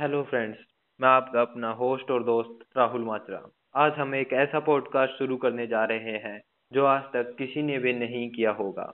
[0.00, 0.58] Hello friends
[1.00, 3.42] मैं आपका अपना होस्ट और दोस्त राहुल मात्रा।
[3.74, 7.78] आज हम एक ऐसा पॉडकास्ट शुरू करने जा रहे हैं, जो आज तक किसी ने
[7.78, 8.92] भी नहीं किया होगा।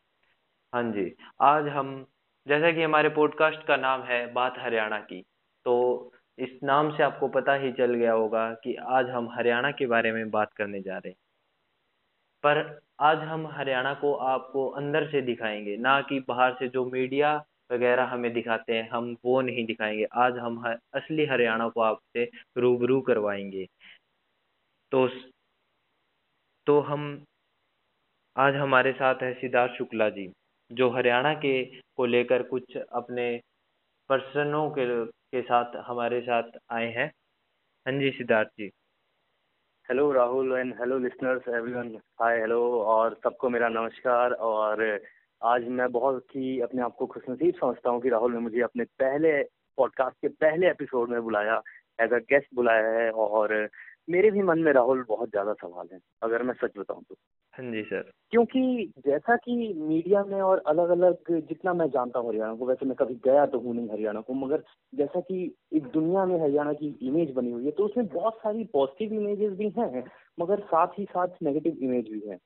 [0.75, 2.07] हाँ जी, आज हम,
[2.49, 5.25] जैसा कि हमारे पॉडकास्ट का नाम है बात हरियाणा की
[5.65, 5.75] तो
[6.39, 10.13] इस नाम से आपको पता ही चल गया होगा कि आज हम हरियाणा के बारे
[10.13, 11.17] में बात करने जा रहे हैं।
[12.43, 17.45] पर आज हम हरियाणा को आपको अंदर से दिखाएँगे, ना कि बाहर से जो मीडिया
[17.71, 22.31] वगैरह हमें दिखाते हैं हम वो नहीं दिखाएँगे। आज हम ह, असली हरियाणा को आपसे
[22.59, 23.67] रूबरू करवाएँगे।
[24.93, 25.09] तो
[26.67, 27.25] तो हम
[28.37, 30.33] आज हमारे साथ है सिद्धार्थ शुक्ला जी
[30.71, 31.65] जो हरियाणा के
[31.97, 33.41] को लेकर कुछ अपने
[34.09, 37.07] पर्सनों के के साथ हमारे साथ आए हैं।
[37.87, 38.71] हाँ जी Siddharth ji.
[39.89, 44.83] Hello Rahul and hello listeners everyone hi hello और सबको मेरा नमस्कार और
[45.43, 48.85] आज मैं बहुत ही अपने आप को खुशनसीब समझता हूँ कि राहुल ने मुझे अपने
[48.85, 49.43] पहले
[49.79, 51.63] पॉडकास्ट के पहले एपिसोड में बुलाया
[52.01, 53.69] एज अ गेस्ट बुलाया है और
[54.11, 57.15] मेरे भी मन में राहुल बहुत ज़्यादा सवाल हैं अगर मैं सच बताऊँ तो।
[57.59, 62.29] हाँ जी सर क्योंकि जैसा कि मीडिया में और अलग अलग जितना मैं जानता हूँ
[62.29, 64.63] हरियाणा को वैसे मैं कभी गया तो हूँ नहीं हरियाणा को मगर
[64.95, 68.65] जैसा कि एक दुनिया में हरियाणा की इमेज बनी हुई है तो उसमें बहुत सारी
[68.65, 70.05] पॉजिटिव इमेजेस भी हैं
[70.41, 72.39] मगर साथ ही साथ नेगेटिव इमेज भी है।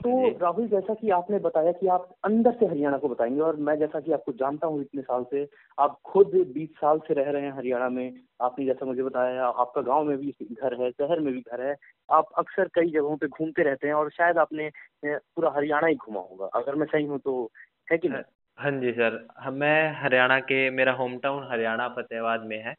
[0.00, 3.78] तो राहुल जैसा कि आपने बताया कि आप अंदर से हरियाणा को बताएँगे और मैं
[3.78, 5.46] जैसा कि आपको जानता हूँ इतने साल से
[5.78, 9.82] आप खुद बीस साल से रह रहे हैं हरियाणा में। आपने जैसा मुझे बताया आपका
[9.82, 11.74] गाँव में भी घर है शहर में भी घर है।
[12.10, 14.70] आप अक्सर कई जगहों पे घूमते रहते हैं और शायद आपने
[15.04, 17.50] पूरा हरियाणा ही घूमा होगा। अगर मैं सही हूँ तो
[17.92, 18.22] है कि नहीं?
[18.58, 22.74] हाँ जी सर। मैं हरियाणा के मेरा होम टाउन हरियाणा फतेहाबाद में है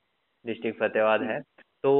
[0.45, 1.41] डिस्ट्रिक्ट फतेहाबाद है।
[1.83, 1.93] तो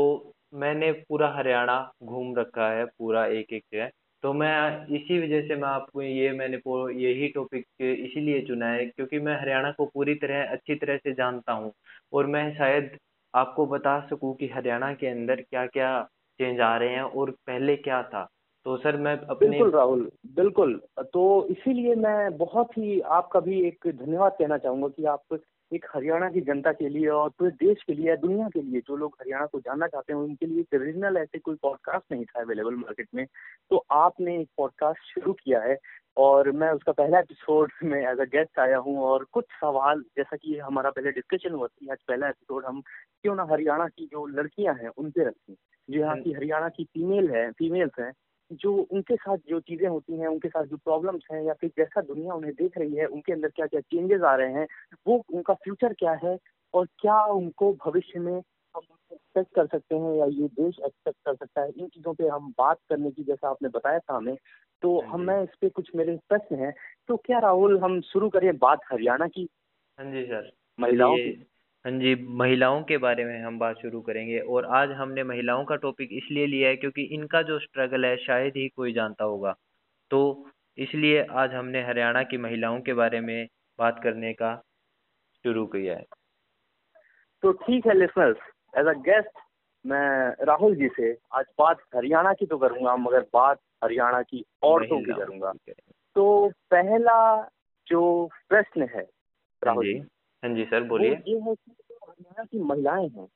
[0.54, 3.90] मैंने पूरा हरियाणा घूम रखा है पूरा एक एक जगह।
[4.28, 6.58] तो मैं इसी वजह से मैं आपको ये मैंने
[7.04, 11.54] यही टॉपिक इसीलिए चुना है क्योंकि मैं हरियाणा को पूरी तरह, अच्छी तरह से जानता
[11.54, 11.74] हूँ
[12.14, 12.98] और मैं शायद
[13.36, 16.04] आपको बता सकूँ कि हरियाणा के अंदर क्या क्या
[16.40, 18.28] चेंज आ रहे हैं और पहले क्या था।
[18.66, 23.78] तो सर, मैं अपने बिल्कुल राहुल, बिल्कुल। तो इसीलिए मैं बहुत ही आपका भी एक
[23.88, 25.22] धन्यवाद कहना चाहूँगा कि आप
[25.74, 28.96] एक हरियाणा की जनता के लिए और पूरे देश के लिए दुनिया के लिए जो
[28.96, 32.42] लोग हरियाणा को जानना चाहते हैं उनके लिए एक रीजनल ऐसे कोई पॉडकास्ट नहीं था
[32.42, 33.26] अवेलेबल मार्केट में।
[33.70, 35.78] तो आपने एक पॉडकास्ट शुरू किया है
[36.18, 40.38] और मैं उसका पहला एपिसोड में एज अ गेस्ट आया हूँ और कुछ सवाल जैसा
[40.38, 42.82] कि हमारा पहले डिस्कशन हुआ थी आज पहला एपिसोड हम
[43.22, 45.56] क्यों ना हरियाणा की जो लड़कियाँ हैं उनसे रखें।
[45.90, 48.12] जो यहाँ की हरियाणा की फीमेल है फीमेल्स हैं
[48.52, 52.02] जो उनके साथ जो चीज़ें होती हैं उनके साथ जो प्रॉब्लम्स हैं या फिर जैसा
[52.02, 54.68] दुनिया उन्हें देख रही है उनके अंदर क्या क्या चेंजेस आ रहे हैं
[55.08, 56.38] वो उनका फ्यूचर क्या है
[56.74, 58.42] और क्या उनको भविष्य में
[58.76, 58.82] हम
[59.14, 62.54] एक्सपेक्ट कर सकते हैं या ये देश एक्सपेक्ट कर सकता है इन चीज़ों पे हम
[62.58, 64.36] बात करने की जैसा आपने बताया था हमें
[64.82, 66.74] तो हाँ हम मैं इस पे कुछ मेरे प्रश्न हैं
[67.08, 69.50] तो क्या राहुल हम शुरू करें बात हरियाणा की?
[70.00, 71.48] हाँ जी सर। महिलाओं की।
[71.86, 75.76] हाँ जी महिलाओं के बारे में हम बात शुरू करेंगे और आज हमने महिलाओं का
[75.76, 79.56] टॉपिक इसलिए लिया है क्योंकि इनका जो स्ट्रगल है शायद ही कोई जानता होगा।
[80.12, 83.48] तो इसलिए आज हमने हरियाणा की महिलाओं के बारे में
[83.80, 84.56] बात करने का
[85.44, 86.06] शुरू किया है।
[87.44, 88.38] तो ठीक है लिसनर्स
[88.78, 89.40] एज अ गेस्ट
[89.86, 95.00] मैं राहुल जी से आज बात हरियाणा की तो करूँगा मगर बात हरियाणा की औरतों
[95.00, 95.54] की करूँगा।
[96.16, 97.50] तो पहला
[97.88, 99.08] जो प्रश्न है
[99.64, 100.00] राहुल जी
[100.44, 103.28] हाँ जी सर बोलिए। ये है कि जो हरियाणा की महिलाएँ हैं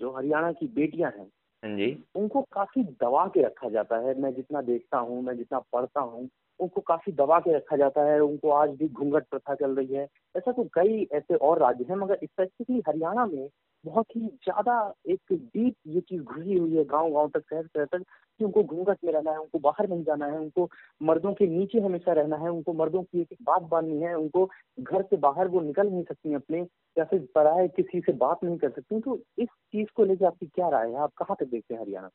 [0.00, 1.26] जो हरियाणा की बेटियाँ हैं
[1.62, 5.58] हाँ जी। उनको काफ़ी दबा के रखा जाता है। मैं जितना देखता हूँ मैं जितना
[5.72, 6.28] पढ़ता हूँ
[6.60, 10.06] उनको काफ़ी दबा के रखा जाता है। उनको आज भी घूंघट प्रथा चल रही है।
[10.36, 13.48] ऐसा तो कई ऐसे और राज्य हैं मगर स्पेसिफिकली हरियाणा में
[13.84, 14.78] बहुत ही ज़्यादा
[15.08, 18.04] एक डीप ये चीज़ घुसी हुई है गाँव गाँव तक शहर शहर तक।
[18.38, 20.68] कि उनको घूंघट में रहना है, उनको बाहर नहीं जाना है, उनको
[21.02, 24.44] मर्दों के नीचे हमेशा रहना है, उनको मर्दों की एक बात बांधनी है, उनको
[24.80, 26.60] घर से बाहर वो निकल नहीं सकती अपने,
[26.96, 30.46] या फिर पराए किसी से बात नहीं कर सकती तो इस चीज़ को लेकर आपकी
[30.46, 30.96] क्या राय है?
[30.96, 32.10] आप कहाँ तक देखते हैं हरियाणा?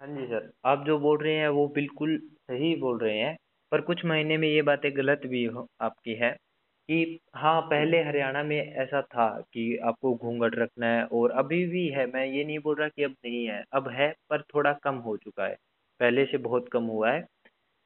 [0.00, 3.36] हाँ जी सर, आप जो बोल रहे हैं वो बिल्कुल सही बोल रहे हैं,
[3.72, 6.36] पर कुछ महीने में ये बातें गलत भी हो, आपकी है।
[6.88, 11.86] कि हाँ पहले हरियाणा में ऐसा था कि आपको घूंघट रखना है और अभी भी
[11.88, 14.96] है, मैं ये नहीं बोल रहा कि अब नहीं है, अब है, पर थोड़ा कम
[15.00, 15.54] हो चुका है,
[16.00, 17.26] पहले से बहुत कम हुआ है।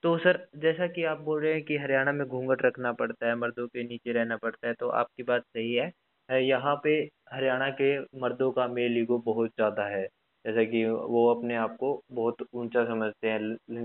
[0.04, 3.34] तो सर, जैसा कि आप बोल रहे हैं कि हरियाणा में घूंघट रखना पड़ता है,
[3.36, 5.90] मर्दों के नीचे रहना पड़ता है तो आपकी बात सही है।
[6.28, 6.90] यहाँ पे
[7.32, 10.06] हरियाणा के मर्दों का मेल ईगो बहुत ज़्यादा है।
[10.44, 13.38] जैसा कि वो अपने आप को बहुत ऊँचा समझते हैं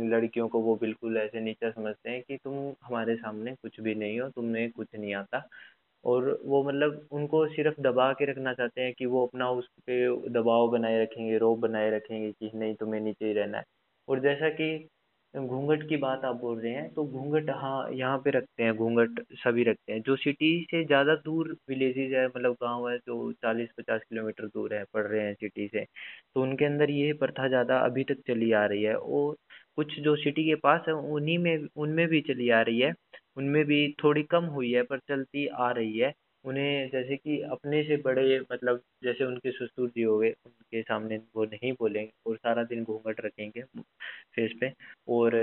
[0.10, 4.20] लड़कियों को वो बिल्कुल ऐसे नीचा समझते हैं कि तुम हमारे सामने कुछ भी नहीं
[4.20, 5.44] हो तुम्हें कुछ नहीं आता।
[6.04, 10.30] और वो मतलब उनको सिर्फ़ दबा के रखना चाहते हैं कि वो अपना उस पर
[10.32, 13.64] दबाव बनाए रखेंगे रोब बनाए रखेंगे कि नहीं, तुम्हें नीचे ही रहना है।
[14.08, 14.88] और जैसा कि
[15.38, 19.20] घूंघट की बात आप बोल रहे हैं तो घूंघट हाँ यहाँ पे रखते हैं, घूंघट
[19.36, 23.70] सभी रखते हैं। जो सिटी से ज़्यादा दूर विलेजेज है मतलब गाँव है, जो चालीस
[23.78, 25.84] पचास किलोमीटर दूर है, पड़ रहे हैं सिटी से
[26.36, 29.36] तो उनके अंदर ये प्रथा ज़्यादा अभी तक चली आ रही है। और
[29.78, 32.94] कुछ जो सिटी के पास है, उन्हीं में, उनमें भी चली आ रही है।
[33.38, 36.14] उनमें भी थोड़ी कम हुई है, पर चलती आ रही है।
[36.46, 41.18] उन्हें जैसे कि अपने से बड़े मतलब जैसे उनके ससुर जी हो गए, उनके सामने
[41.36, 43.62] वो नहीं बोलेंगे और सारा दिन घूंघट रखेंगे
[44.36, 44.72] फेस पे।
[45.10, 45.36] और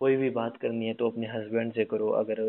[0.00, 2.40] कोई भी बात करनी है तो अपने हस्बैंड से करो। अगर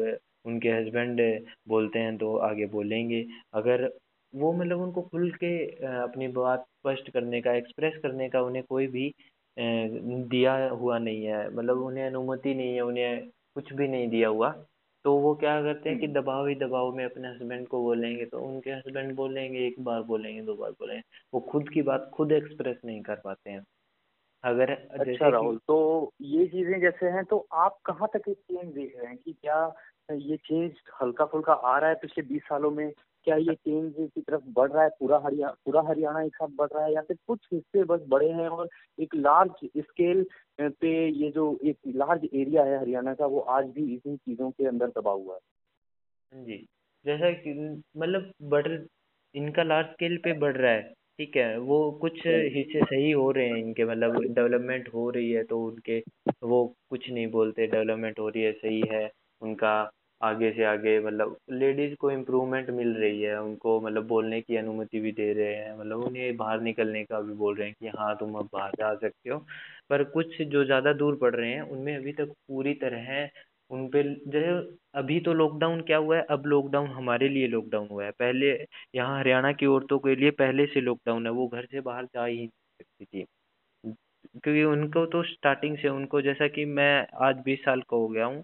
[0.45, 1.21] उनके हस्बैंड
[1.67, 3.89] बोलते हैं तो आगे बोलेंगे। अगर
[4.33, 5.55] वो मतलब उनको खुल के
[5.97, 9.13] अपनी बात स्पष्ट करने का एक्सप्रेस करने का उन्हें कोई भी
[9.57, 14.49] दिया हुआ नहीं है। मतलब उन्हें अनुमति नहीं है, उन्हें कुछ भी नहीं दिया हुआ।
[15.05, 18.25] तो वो क्या करते हैं कि हम्म। दबाव ही दबाव में अपने हस्बैंड को बोलेंगे
[18.25, 21.03] तो उनके हस्बैंड बोलेंगे एक बार बोलेंगे दो बार बोलेंगे।
[21.33, 23.65] वो खुद की बात खुद एक्सप्रेस नहीं कर पाते हैं।
[24.43, 28.93] अगर अच्छा राहुल तो ये चीज़ें जैसे हैं तो आप कहाँ तक ये चेंज देख
[28.97, 29.73] रहे हैं कि क्या
[30.11, 30.71] ये चेंज
[31.01, 32.93] हल्का फुल्का आ रहा है पिछले बीस सालों में?
[33.25, 34.89] क्या ये चेंज की तरफ़ बढ़ रहा है?
[34.89, 38.29] पूरा हरियाणा पूरा हरियाणा एक साथ बढ़ रहा है या फिर कुछ हिस्से बस बड़े
[38.31, 40.25] हैं और एक लार्ज स्केल
[40.61, 44.67] पे ये जो एक लार्ज एरिया है हरियाणा का वो आज भी इन्हीं चीज़ों के
[44.67, 45.39] अंदर दबा हुआ है।
[46.33, 46.57] हाँ जी।
[47.05, 47.53] जैसा कि
[47.97, 48.67] मतलब बढ़
[49.35, 50.81] इनका लार्ज स्केल पे बढ़ रहा है
[51.19, 51.57] ठीक है?
[51.57, 55.99] वो कुछ हिस्से सही हो रहे हैं इनके मतलब डेवलपमेंट हो रही है तो उनके
[56.43, 59.09] वो कुछ नहीं बोलते डेवलपमेंट हो रही है सही है
[59.41, 59.73] उनका।
[60.23, 64.99] आगे से आगे मतलब लेडीज़ को इम्प्रूवमेंट मिल रही है, उनको मतलब बोलने की अनुमति
[64.99, 68.15] भी दे रहे हैं मतलब उन्हें बाहर निकलने का भी बोल रहे हैं कि हाँ
[68.17, 69.39] तुम अब बाहर जा सकते हो।
[69.89, 73.29] पर कुछ जो ज़्यादा दूर पड़ रहे हैं, उनमें अभी तक पूरी तरह
[73.71, 74.49] उन पे जैसे
[74.99, 78.51] अभी तो लॉकडाउन क्या हुआ है, अब लॉकडाउन हमारे लिए लॉकडाउन हुआ है। पहले
[78.95, 82.25] यहाँ हरियाणा की औरतों के लिए पहले से लॉकडाउन है, वो घर से बाहर जा
[82.25, 82.47] ही नहीं
[82.79, 83.25] सकती थी।
[84.35, 88.25] क्योंकि उनको तो स्टार्टिंग से उनको जैसा कि मैं आज बीस साल का हो गया
[88.25, 88.43] हूँ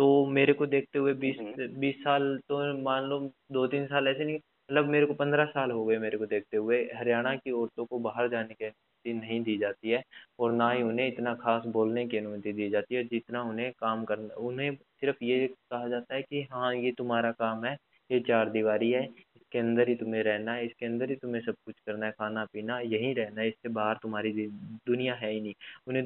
[0.00, 3.18] तो मेरे को देखते हुए बीस हम्म, बीस साल तो मान लो
[3.52, 6.56] दो तीन साल ऐसे नहीं मतलब मेरे को पंद्रह साल हो गए मेरे को देखते
[6.56, 10.02] हुए। हरियाणा की औरतों को बाहर जाने की अनुमति नहीं दी जाती है
[10.38, 14.04] और ना ही उन्हें इतना खास बोलने की अनुमति दी जाती है जितना उन्हें काम
[14.04, 17.76] करना उन्हें सिर्फ़ ये कहा जाता है कि हाँ ये तुम्हारा काम है
[18.10, 21.54] ये चार दीवारी है इसके अंदर ही तुम्हें रहना है इसके अंदर ही तुम्हें सब
[21.66, 24.32] कुछ करना है खाना पीना यहीं रहना है इससे बाहर तुम्हारी
[24.86, 25.54] दुनिया है ही नहीं।
[25.86, 26.04] उन्हें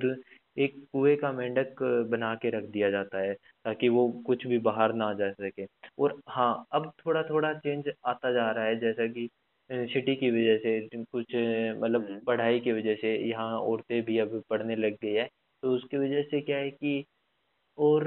[0.56, 3.34] एक कुएँ का मेंढक बना के रख दिया जाता है
[3.64, 5.66] ताकि वो कुछ भी बाहर ना जा सके।
[5.98, 9.28] और हाँ अब थोड़ा थोड़ा चेंज आता जा रहा है जैसा कि
[9.70, 14.42] सिटी की वजह से कुछ मतलब हम्म, पढ़ाई की वजह से यहाँ औरतें भी अब
[14.50, 15.28] पढ़ने लग गई है।
[15.62, 17.04] तो उसकी वजह से क्या है कि
[17.78, 18.04] और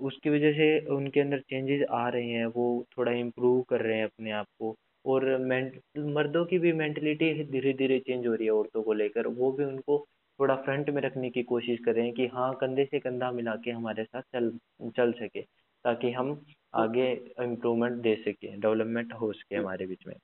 [0.00, 2.66] उसकी वजह से उनके अंदर चेंजेस आ रहे हैं वो
[2.98, 4.74] थोड़ा इम्प्रूव कर रहे हैं अपने आप को।
[5.04, 5.80] और मेंट
[6.16, 9.64] मर्दों की भी मेंटलिटी धीरे धीरे चेंज हो रही है औरतों को लेकर वो भी
[9.64, 9.98] उनको
[10.40, 14.04] थोड़ा फ्रंट में रखने की कोशिश करें कि हाँ कंधे से कंधा मिला के हमारे
[14.04, 14.52] साथ चल
[14.96, 15.40] चल सके
[15.84, 20.16] ताकि हम तो आगे इम्प्रूवमेंट दे सके डेवलपमेंट हो सके हमारे बीच में।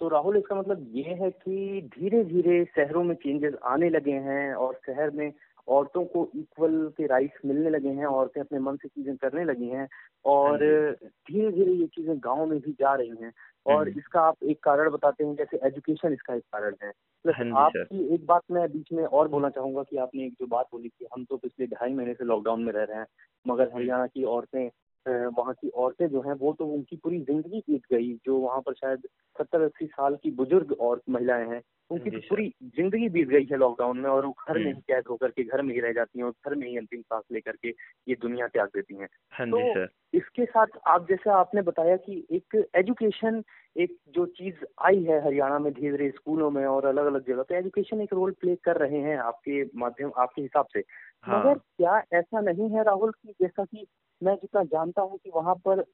[0.00, 4.54] तो राहुल इसका मतलब ये है कि धीरे धीरे शहरों में चेंजेस आने लगे हैं
[4.54, 5.32] और शहर में
[5.68, 9.68] औरतों को इक्वल के राइट्स मिलने लगे हैं औरतें अपने मन से चीज़ें करने लगी
[9.68, 9.88] हैं
[10.24, 13.32] हाँ और धीरे धीरे ये चीज़ें गाँव में भी जा रही हैं
[13.66, 16.92] और हम्म इसका आप एक कारण बताते हैं जैसे एजुकेशन इसका एक कारण है।
[17.24, 20.46] प्लस हाँ आपकी एक बात मैं बीच में और बोलना चाहूँगा कि आपने एक जो
[20.46, 23.06] बात बोली कि हम तो पिछले ढाई महीने से लॉकडाउन में रह रहे हैं
[23.46, 24.70] मगर हरियाणा की औरतें
[25.08, 28.72] वहाँ की औरतें जो हैं वो तो उनकी पूरी ज़िंदगी बीत गई जो वहाँ पर
[28.72, 28.98] शायद
[29.38, 33.56] सत्तर अस्सी साल की बुज़ुर्ग और महिलाएँ हैं उनकी तो पूरी ज़िंदगी बीत गई है
[33.56, 35.92] लॉकडाउन में और वो घर में हम्म। ही कैद होकर के घर में ही रह
[35.92, 37.68] जाती हैं और घर में ही अंतिम सांस लेकर के
[38.08, 42.66] ये दुनिया त्याग देती हैं। हाँ तो इसके साथ आप जैसे आपने बताया कि एक
[42.76, 43.42] एजुकेशन
[43.76, 47.42] एक जो चीज़ आई है हरियाणा में धीरे धीरे स्कूलों में और अलग अलग जगह
[47.42, 50.80] पे एजुकेशन एक रोल प्ले कर रहे हैं आपके माध्यम आपके हिसाब से।
[51.28, 53.86] मगर हाँ क्या ऐसा नहीं है राहुल की जैसा कि
[54.22, 55.84] मैं जितना जानता हूँ कि वहाँ पर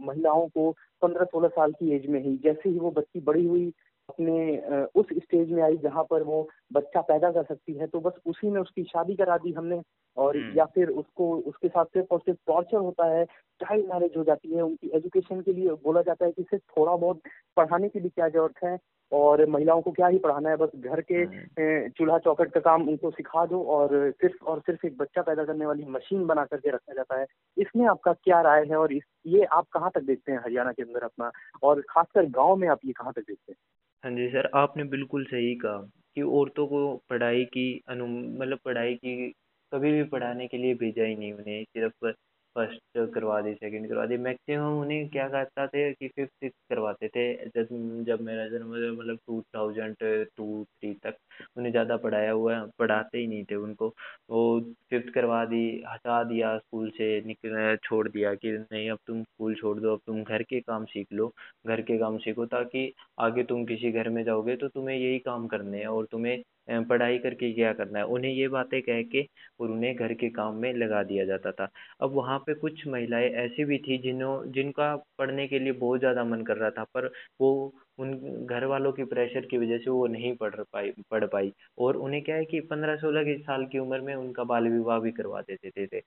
[0.00, 0.70] महिलाओं को
[1.02, 3.72] पंद्रह सोलह साल की एज में ही जैसे ही वो बच्ची बड़ी हुई
[4.08, 4.58] अपने
[5.00, 8.50] उस स्टेज में आई जहाँ पर वो बच्चा पैदा कर सकती है तो बस उसी
[8.50, 9.82] में उसकी शादी करा दी हमने।
[10.16, 13.24] और हम्म। या फिर उसको उसके साथ सिर्फ़ और सिर्फ़ टॉर्चर होता है
[13.60, 16.96] चाइल्ड मैरिज हो जाती है उनकी एजुकेशन के लिए बोला जाता है कि सिर्फ़ थोड़ा
[16.96, 17.20] बहुत
[17.56, 18.78] पढ़ाने की भी क्या ज़रूरत है।
[19.12, 22.88] और महिलाओं को क्या ही पढ़ाना है बस घर के अ, चूल्हा चौखट का काम
[22.88, 26.70] उनको सिखा दो और सिर्फ़ और सिर्फ़ एक बच्चा पैदा करने वाली मशीन बना करके
[26.70, 30.32] रखा जाता है। इसमें आपका क्या राय है और इस ये आप कहाँ तक देखते
[30.32, 31.30] हैं हरियाणा के अंदर अपना?
[31.62, 33.56] और खासकर गाँव में आप ये कहाँ तक देखते हैं?
[34.04, 35.78] हाँ जी सर आपने बिल्कुल सही कहा
[36.14, 39.32] कि औरतों को पढ़ाई की अनु मतलब पढ़ाई की
[39.72, 42.12] कभी भी पढ़ाने के लिए भेजा ही नहीं उन्हें सिर्फ़
[42.56, 47.08] फ़र्स्ट करवा दी, सेकंड करवा दी। मैक्सिमम उन्हें क्या कहता थे कि फिफ्थ सिक्स करवाते
[47.08, 47.68] थे। जब
[48.06, 49.96] जब मेरा जन्म मतलब टू थाउज़ेंड
[50.36, 51.16] टू थ्री तक
[51.56, 53.88] उन्हें ज़्यादा पढ़ाया हुआ, पढ़ाते ही नहीं थे उनको।
[54.30, 54.60] वो
[54.90, 59.54] फिफ्थ करवा दी, हटा दिया स्कूल से निकल, छोड़ दिया कि नहीं, अब तुम स्कूल
[59.54, 61.32] छोड़ दो, अब तुम घर के काम सीख लो,
[61.66, 65.46] घर के काम सीखो ताकि आगे तुम किसी घर में जाओगे तो तुम्हें यही काम
[65.46, 66.42] करने हैं और तुम्हें
[66.88, 68.04] पढ़ाई करके क्या करना है?
[68.06, 69.22] उन्हें ये बातें कह के
[69.60, 71.68] और उन्हें घर के काम में लगा दिया जाता था।
[72.00, 76.24] अब वहाँ पे कुछ महिलाएँ ऐसी भी थी जिन्हों, जिनका पढ़ने के लिए बहुत ज़्यादा
[76.24, 78.14] मन कर रहा था, पर वो उन
[78.46, 82.22] घर वालों की प्रेशर की वजह से वो नहीं पढ़ पाई पढ़ पाई और उन्हें
[82.22, 85.70] क्या है कि पंद्रह सोलह साल की उम्र में उनका बाल विवाह भी करवा देते
[85.70, 86.00] थे, थे।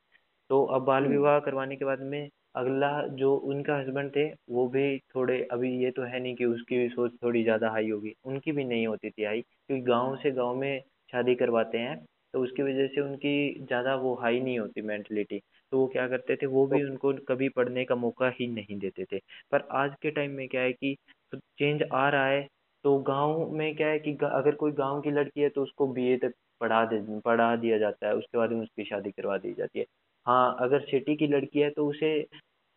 [0.49, 4.67] तो अब बाल हम्म। विवाह करवाने के बाद में अगला जो उनका हस्बैंड थे वो
[4.67, 8.13] भी थोड़े अभी ये तो है नहीं कि उसकी भी सोच थोड़ी ज़्यादा हाई होगी
[8.25, 10.81] उनकी भी नहीं होती थी हाई क्योंकि गाँव से गाँव में
[11.13, 11.97] शादी करवाते हैं
[12.33, 15.39] तो उसकी वजह से उनकी ज़्यादा वो हाई नहीं होती मेंटलिटी
[15.71, 19.05] तो वो क्या करते थे वो भी उनको कभी पढ़ने का मौका ही नहीं देते
[19.05, 19.19] थे
[19.51, 20.95] पर आज के टाइम में क्या है कि
[21.35, 22.47] चेंज आ रहा है
[22.85, 26.17] तो गाँव में क्या है कि अगर कोई गाँव की लड़की है तो उसको बीए
[26.17, 29.79] तक पढ़ा दे, पढ़ा दिया जाता है, उसके बाद में उसकी शादी करवा दी जाती
[29.79, 29.85] है।
[30.25, 32.11] हाँ अगर सिटी की लड़की है तो उसे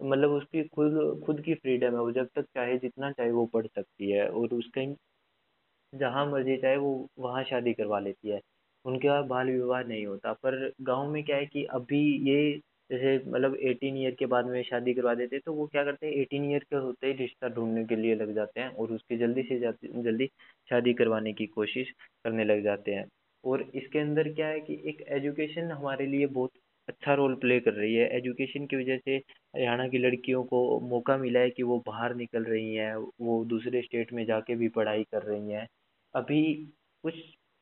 [0.01, 3.67] मतलब उसकी खुद खुद की फ्रीडम है, वो जब तक चाहे जितना चाहे वो पढ़
[3.69, 4.83] सकती है, और उसका
[5.93, 8.41] जहाँ मर्ज़ी चाहे वो वहाँ शादी करवा लेती है।
[8.85, 12.61] उनके यहाँ बाल विवाह नहीं होता, पर गाँव में क्या है कि अभी ये
[12.93, 16.07] जैसे मतलब एटीन ईयर के बाद में शादी करवा देते हैं तो वो क्या करते
[16.07, 19.17] हैं एटीन ईयर के होते ही रिश्ता ढूँढने के लिए लग जाते हैं और उसकी
[19.19, 19.59] जल्दी से
[20.03, 20.27] जल्दी
[20.69, 21.91] शादी करवाने की कोशिश
[22.25, 23.07] करने लग जाते हैं।
[23.45, 26.51] और इसके अंदर क्या है कि एक एजुकेशन हमारे लिए बहुत
[26.89, 31.17] अच्छा रोल प्ले कर रही है। एजुकेशन की वजह से हरियाणा की लड़कियों को मौका
[31.19, 35.05] मिला है कि वो बाहर निकल रही हैं, वो दूसरे स्टेट में जाके भी पढ़ाई
[35.13, 35.67] कर रही हैं।
[36.15, 36.43] अभी
[37.05, 37.15] कुछ,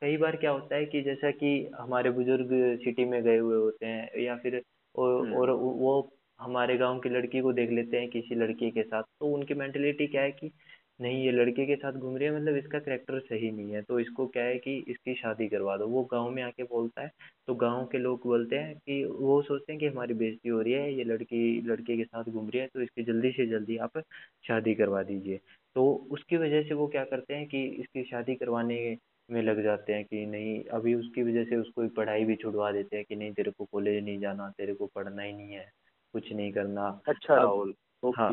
[0.02, 2.48] कई बार क्या होता है कि जैसा कि हमारे बुज़ुर्ग
[2.84, 4.62] सिटी में गए हुए होते हैं या फिर
[4.94, 9.02] और, और वो हमारे गाँव की लड़की को देख लेते हैं किसी लड़की के साथ।
[9.20, 10.50] तो उनकी मेंटेलिटी क्या है कि
[11.00, 13.98] नहीं ये लड़के के साथ घूम रही है मतलब इसका करेक्टर सही नहीं है। तो
[14.00, 17.10] इसको क्या है कि इसकी शादी करवा दो। वो गाँव में आके बोलता है
[17.48, 20.72] तो गाँव के लोग बोलते हैं कि वो सोचते हैं कि हमारी बेइज्जती हो रही
[20.72, 23.98] है ये लड़की लड़के के साथ घूम रही है तो इसकी जल्दी से जल्दी आप
[24.48, 25.40] शादी करवा दीजिए।
[25.76, 28.76] तो उसकी वजह से वो क्या करते हैं कि इसकी शादी करवाने
[29.30, 32.96] में लग जाते हैं कि नहीं अभी उसकी वजह से उसको पढ़ाई भी छुड़वा देते
[32.96, 35.72] हैं कि नहीं तेरे को कॉलेज नहीं जाना तेरे को पढ़ना ही नहीं है
[36.12, 38.32] कुछ नहीं करना। अच्छा राहुल ओके। हाँ,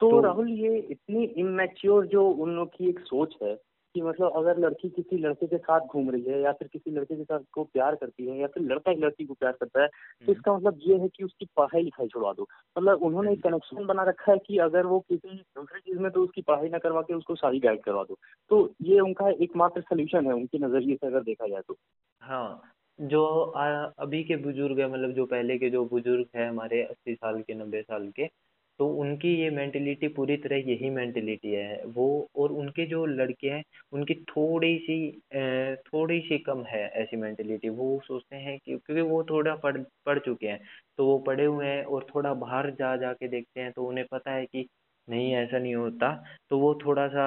[0.00, 3.58] तो, तो राहुल ये इतनी इमेच्योर जो उन लोग की एक सोच है
[3.94, 7.16] कि मतलब अगर लड़की किसी लड़के के साथ घूम रही है या फिर किसी लड़के
[7.16, 9.86] के साथ को प्यार करती है या फिर लड़का एक लड़की को प्यार करता है
[9.86, 13.42] तो हम्म। इसका मतलब ये है कि उसकी पढ़ाई लिखाई छुड़वा दो मतलब उन्होंने एक
[13.42, 16.68] कनेक्शन हम्म। बना रखा है कि अगर वो किसी दूसरी चीज़ में तो उसकी पढ़ाई
[16.68, 18.18] ना करवा के उसको शादी गाइड करवा दो
[18.50, 21.76] तो ये उनका एकमात्र सोल्यूशन है उनके नज़रिए से अगर देखा जाए तो
[22.22, 22.62] हाँ
[22.98, 23.66] जो आ,
[23.98, 27.54] अभी के बुज़ुर्ग है मतलब जो पहले के जो बुज़ुर्ग है हमारे अस्सी साल के
[27.54, 28.26] नब्बे साल के
[28.80, 33.62] तो उनकी ये मेंटेलिटी पूरी तरह यही मेंटेलिटी है, वो और उनके जो लड़के हैं,
[33.92, 34.96] उनकी थोड़ी सी
[35.86, 40.18] थोड़ी सी कम है ऐसी मेंटेलिटी वो सोचते हैं कि, क्योंकि वो थोड़ा पढ़ पढ़
[40.18, 40.60] चुके हैं
[40.98, 44.06] तो वो पढ़े हुए हैं और थोड़ा बाहर जा जा के देखते हैं तो उन्हें
[44.12, 44.66] पता है कि
[45.08, 46.12] नहीं, ऐसा नहीं होता।
[46.50, 47.24] तो वो थोड़ा सा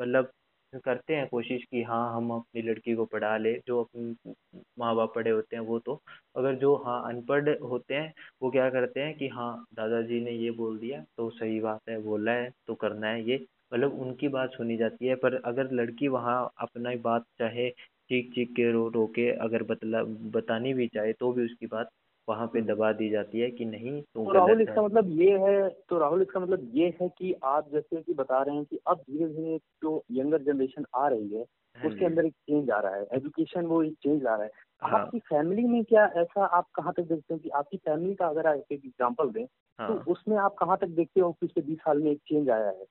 [0.00, 0.30] मतलब
[0.74, 4.32] करते हैं कोशिश कि हाँ हम अपनी लड़की को पढ़ा ले, जो अपने
[4.78, 6.00] माँ बाप पढ़े होते हैं वो तो।
[6.36, 8.12] अगर जो हाँ अनपढ़ होते हैं,
[8.42, 12.00] वो क्या करते हैं कि हाँ दादाजी ने ये बोल दिया तो सही बात है,
[12.02, 16.08] बोला है तो करना है ये। मतलब उनकी बात सुनी जाती है, पर अगर लड़की
[16.08, 21.12] वहाँ अपना बात चाहे चीख चीख के रो रो के अगर बतला, बतानी भी चाहे
[21.12, 21.88] तो भी उसकी बात
[22.28, 25.68] वहाँ पे दबा दी जाती है कि नहीं तो, तो राहुल इसका मतलब ये है
[25.88, 29.00] तो राहुल इसका मतलब ये है कि आप जैसे कि बता रहे हैं कि अब
[29.00, 31.44] धीरे धीरे जो यंगर जनरेशन आ रही है
[31.76, 34.50] हाँ उसके अंदर एक चेंज आ रहा है एजुकेशन वो एक चेंज आ रहा है
[34.82, 38.26] हाँ। आपकी फैमिली में क्या ऐसा आप कहाँ तक देखते हैं कि आपकी फैमिली का
[38.26, 41.62] अगर आप एक एग्ज़ाम्पल दें तो हाँ। तो उसमें आप कहाँ तक देखते हो पिछले
[41.62, 42.84] बीस साल में एक चेंज आया है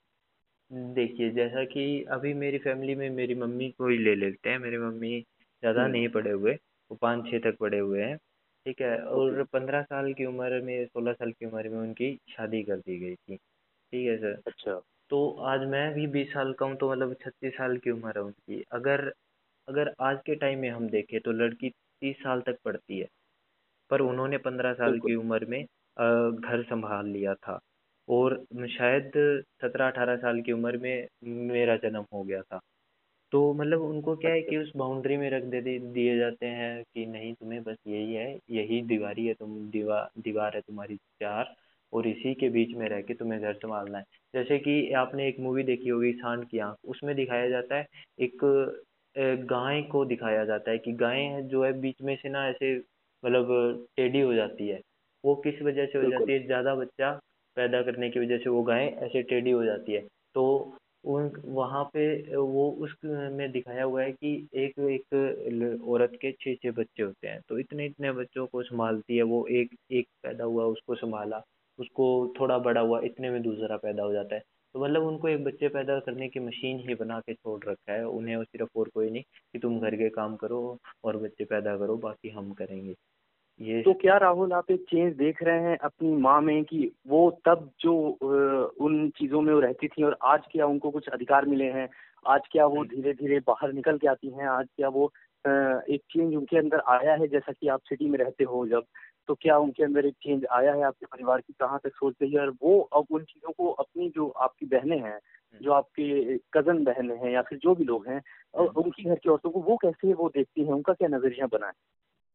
[0.93, 4.77] देखिए जैसा कि अभी मेरी फैमिली में मेरी मम्मी को ही ले लेते हैं मेरी
[4.77, 5.19] मम्मी
[5.63, 6.53] ज़्यादा हम्म। नहीं पढ़े हुए
[6.91, 8.17] वो पाँच छः तक पढ़े हुए हैं
[8.65, 12.61] ठीक है और पंद्रह साल की उम्र में सोलह साल की उम्र में उनकी शादी
[12.63, 14.41] कर दी गई थी। ठीक है सर?
[14.47, 18.17] अच्छा। तो आज मैं भी बीस साल का हूँ तो मतलब छत्तीस साल की उम्र
[18.17, 19.07] है उनकी। अगर
[19.67, 23.07] अगर आज के टाइम में हम देखें तो लड़की तीस साल तक पढ़ती है
[23.89, 27.59] पर उन्होंने पंद्रह साल की उम्र में घर संभाल लिया था।
[28.07, 29.11] और शायद
[29.63, 31.07] सत्रह अठारह साल की उम्र में
[31.49, 32.59] मेरा जन्म हो गया था।
[33.31, 37.05] तो मतलब उनको क्या है कि उस बाउंड्री में रख दे दिए जाते हैं कि
[37.05, 41.53] नहीं तुम्हें बस यही है यही दीवारी है तुम दीवार दीवार है तुम्हारी चार
[41.93, 45.39] और इसी के बीच में रह के तुम्हें घर संभालना है। जैसे कि आपने एक
[45.39, 47.87] मूवी देखी होगी सांड की आँख उसमें दिखाया जाता है
[48.19, 48.37] एक
[49.45, 52.75] गाय को दिखाया जाता है कि गाय जो है बीच में से ना ऐसे
[53.23, 54.79] मतलब टेढ़ी हो जाती है।
[55.23, 56.45] वो किस वजह से हो जाती है?
[56.45, 57.11] ज़्यादा बच्चा
[57.57, 60.01] पैदा करने की वजह से वो गाय ऐसे टेढ़ी हो जाती है।
[60.35, 66.31] तो उन वहाँ पे, वो उस में दिखाया हुआ है कि एक एक औरत के
[66.31, 70.07] छः छः बच्चे होते हैं। तो इतने इतने बच्चों को संभालती है, वो एक एक
[70.23, 71.41] पैदा हुआ, उसको संभाला,
[71.79, 72.07] उसको
[72.39, 74.41] थोड़ा बड़ा हुआ, इतने में दूसरा पैदा हो जाता है।
[74.75, 78.05] तो मतलब उनको एक बच्चे पैदा करने की मशीन ही बना के छोड़ रखा है,
[78.05, 81.97] उन्हें सिर्फ़ और कोई नहीं कि तुम घर के काम करो और बच्चे पैदा करो,
[81.97, 82.95] बाकी हम करेंगे।
[83.61, 87.29] ये तो क्या राहुल आप एक चेंज देख रहे हैं अपनी माँ में कि वो
[87.45, 87.93] तब जो
[88.81, 91.89] उन चीज़ों में वो रहती थी और आज क्या उनको कुछ अधिकार मिले हैं?
[92.27, 94.47] आज क्या वो धीरे धीरे बाहर निकल के आती हैं?
[94.47, 95.11] आज क्या वो
[95.45, 98.85] एक चेंज उनके अंदर आया है जैसा कि आप सिटी में रहते हो जब?
[99.27, 102.31] तो क्या उनके अंदर एक चेंज आया है आपके परिवार की कहाँ तक सोच रही
[102.31, 102.39] है?
[102.39, 106.83] और वो अब उन चीज़ों को अपनी जो आपकी बहनें हैं हम्म। जो आपके कज़न
[106.83, 108.21] बहनें हैं या फिर जो भी लोग हैं
[108.53, 110.73] और हम्म। उनकी घर की औरतों को वो कैसे वो देखती हैं?
[110.73, 111.73] उनका क्या नज़रिया बना है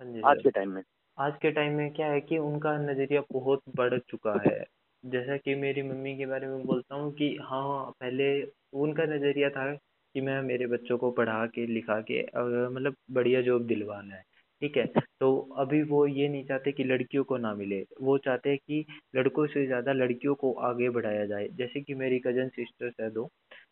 [0.01, 0.83] हाँ आज के टाइम में?
[1.19, 4.65] आज के टाइम में क्या है कि उनका नज़रिया बहुत बढ़ चुका है।
[5.05, 8.27] जैसा कि मेरी मम्मी के बारे में बोलता हूँ कि हाँ पहले
[8.81, 12.23] उनका नज़रिया था कि मैं मेरे बच्चों को पढ़ा के, लिखा के
[12.69, 14.23] मतलब बढ़िया जॉब दिलवाना है,
[14.63, 14.87] ठीक है?
[15.21, 18.85] तो अभी वो ये नहीं चाहते कि लड़कियों को ना मिले। वो चाहते हैं कि
[19.17, 23.29] लड़कों से ज़्यादा लड़कियों को आगे बढ़ाया जाए। जैसे कि मेरी कज़न सिस्टर्स है दो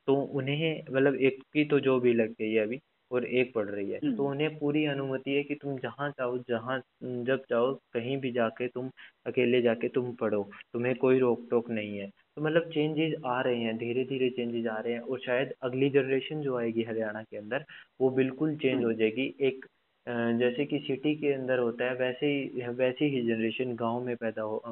[0.06, 2.80] तो उन्हें मतलब एक की तो जॉब ही लग गई है अभी।
[3.14, 6.38] और एक पढ़ रही है तो हम्म। उन्हें पूरी अनुमति है कि तुम जहाँ चाहो
[6.48, 6.78] जहाँ
[7.24, 8.90] जब चाहो कहीं भी जाके तुम
[9.26, 10.42] अकेले जाके तुम पढ़ो
[10.72, 14.66] तुम्हें कोई रोक टोक नहीं है तो मतलब चेंजेस आ रहे हैं धीरे धीरे चेंजेस
[14.66, 17.64] आ रहे हैं और शायद अगली जनरेशन जो आएगी हरियाणा के अंदर
[18.00, 19.66] वो बिल्कुल चेंज हो हम्म। जाएगी एक
[20.06, 24.42] जैसे कि सिटी के अंदर होता है, वैसे ही, वैसी ही जनरेशन गाँव में पैदा
[24.42, 24.62] हो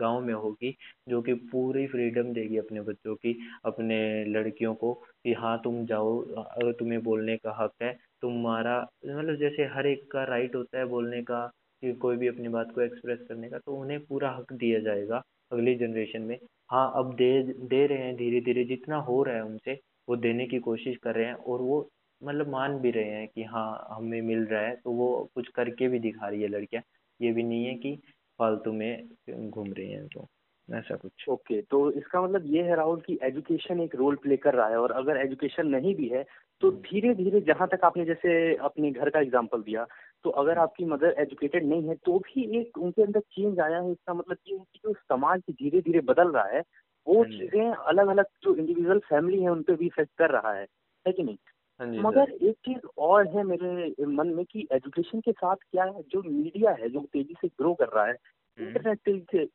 [0.00, 0.74] गाँव में होगी,
[1.08, 4.92] जो कि पूरी फ्रीडम देगी अपने बच्चों की, अपने लड़कियों को
[5.24, 7.92] कि हाँ तुम जाओ, अगर तुम्हें बोलने का हक है,
[8.22, 11.46] तुम्हारा मतलब जैसे हर एक का राइट होता है बोलने का,
[11.82, 15.22] कि कोई भी अपनी बात को एक्सप्रेस करने का तो उन्हें पूरा हक दिया जाएगा
[15.50, 16.38] अगली जनरेशन में।
[16.70, 17.30] हाँ अब दे
[17.68, 19.78] दे रहे हैं धीरे धीरे जितना हो रहा है उनसे,
[20.08, 21.80] वो देने की कोशिश कर रहे हैं, और वो
[22.22, 25.88] मतलब मान भी रहे हैं कि हाँ हमें मिल रहा है तो वो कुछ करके
[25.88, 26.82] भी दिखा रही है लड़कियाँ
[27.20, 27.96] ये भी नहीं है कि
[28.38, 30.28] फालतू में घूम रही हैं तो
[30.68, 34.36] ऐसा कुछ ओके okay, तो इसका मतलब ये है राहुल कि एजुकेशन एक रोल प्ले
[34.36, 36.22] कर रहा है और अगर एजुकेशन नहीं भी है
[36.62, 39.86] तो हम्म। धीरे धीरे जहाँ तक आपने जैसे अपने घर का एग्ज़ाम्पल दिया
[40.24, 43.78] तो अगर हम्म। आपकी मदर एजुकेटेड नहीं है तो भी एक उनके अंदर चेंज आया
[43.78, 46.62] है इसका मतलब ये है कि जो समाज धीरे धीरे बदल रहा है
[47.06, 50.52] वो हाँ चीज़ें अलग अलग जो इंडिविजुअल फैमिली है उन पर भी इफ़ेक्ट कर रहा
[50.52, 50.66] है
[51.06, 51.36] है कि नहीं
[51.80, 56.22] मगर एक चीज़ और है मेरे मन में कि एजुकेशन के साथ क्या है जो
[56.22, 58.16] मीडिया है जो तेज़ी से ग्रो कर रहा है
[58.58, 59.48] इंटरनेट हम्म। तेज़ी से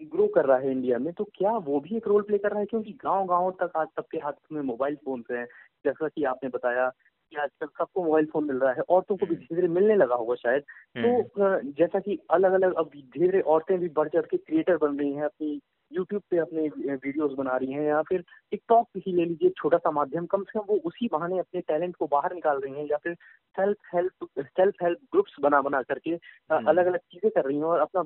[0.00, 2.60] ग्रो कर रहा है इंडिया में तो क्या वो भी एक रोल प्ले कर रहा
[2.60, 5.44] है क्योंकि गाँव गाँव तक आज सबके हाथ में मोबाइल फ़ोन है
[5.84, 6.88] जैसा कि आपने बताया
[7.32, 10.14] कि आजकल सबको मोबाइल फ़ोन मिल रहा है औरतों को भी धीरे धीरे मिलने लगा
[10.14, 10.62] होगा शायद
[10.96, 14.76] तो हम्म। जैसा कि अलग अलग अब धीरे धीरे औरतें भी बढ़ चढ़ के क्रिएटर
[14.76, 19.12] बन रही हैं अपनी यूट्यूब पे अपने वीडियोस बना रही हैं या फिर टिकटॉक ही
[19.12, 22.34] ले लीजिए छोटा सा माध्यम कम से कम वो उसी बहाने अपने टैलेंट को बाहर
[22.34, 23.14] निकाल रही हैं या फिर
[23.56, 27.64] self help self help groups बना बना करके हम्म। अलग अलग चीज़ें कर रही हैं
[27.64, 28.02] और अपना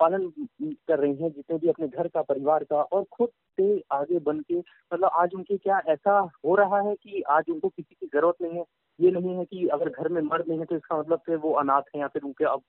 [0.00, 0.28] पालन
[0.60, 4.40] कर रही हैं जितने भी अपने घर का परिवार का और खुद से आगे बन
[4.40, 8.42] के मतलब आज उनके क्या ऐसा हो रहा है कि आज उनको किसी की ज़रूरत
[8.42, 8.64] नहीं है
[9.00, 11.52] ये नहीं है कि अगर घर में मर्द नहीं है तो इसका मतलब फिर वो
[11.52, 12.62] अनाथ है या फिर उनके अब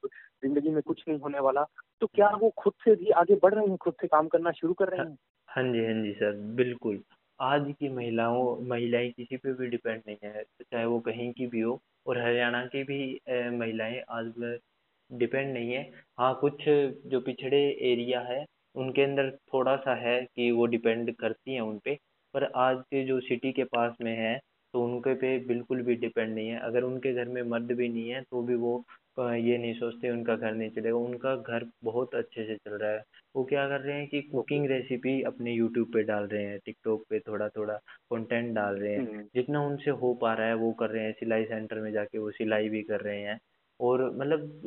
[0.43, 1.63] ज़िंदगी में कुछ नहीं होने वाला।
[2.01, 4.73] तो क्या वो खुद से भी आगे बढ़ रहे हैं खुद से काम करना शुरू
[4.73, 5.07] कर रहे हैं
[5.49, 5.63] हाँ?
[5.63, 7.01] जी हाँ जी सर बिल्कुल।
[7.39, 11.59] आज की महिलाओं महिलाएँ किसी पे भी डिपेंड नहीं है चाहे वो कहीं की भी
[11.61, 12.99] हो और हरियाणा की भी
[13.57, 14.33] महिलाएँ आज
[15.11, 15.81] डिपेंड नहीं है।
[16.17, 16.63] हाँ कुछ
[17.07, 17.57] जो पिछड़े
[17.91, 21.97] एरिया है उनके अंदर थोड़ा सा है कि वो डिपेंड करती हैं उन पे
[22.33, 24.39] पर आज के जो सिटी के पास में है
[24.73, 28.10] तो उनके पे बिल्कुल भी डिपेंड नहीं है। अगर उनके घर में मर्द भी नहीं
[28.10, 28.84] है तो भी वो
[29.19, 33.03] ये नहीं सोचते उनका घर नहीं चलेगा। उनका घर बहुत अच्छे से चल रहा है।
[33.36, 37.03] वो क्या कर रहे हैं कि कुकिंग रेसिपी अपने यूट्यूब पे डाल रहे हैं टिकटॉक
[37.10, 37.75] पे थोड़ा थोड़ा
[38.12, 41.12] कंटेंट डाल रहे हैं। हम्म। जितना उनसे हो पा रहा है वो कर रहे हैं।
[41.19, 43.39] सिलाई सेंटर में जाके वो सिलाई भी कर रहे हैं।
[43.80, 44.62] और मतलब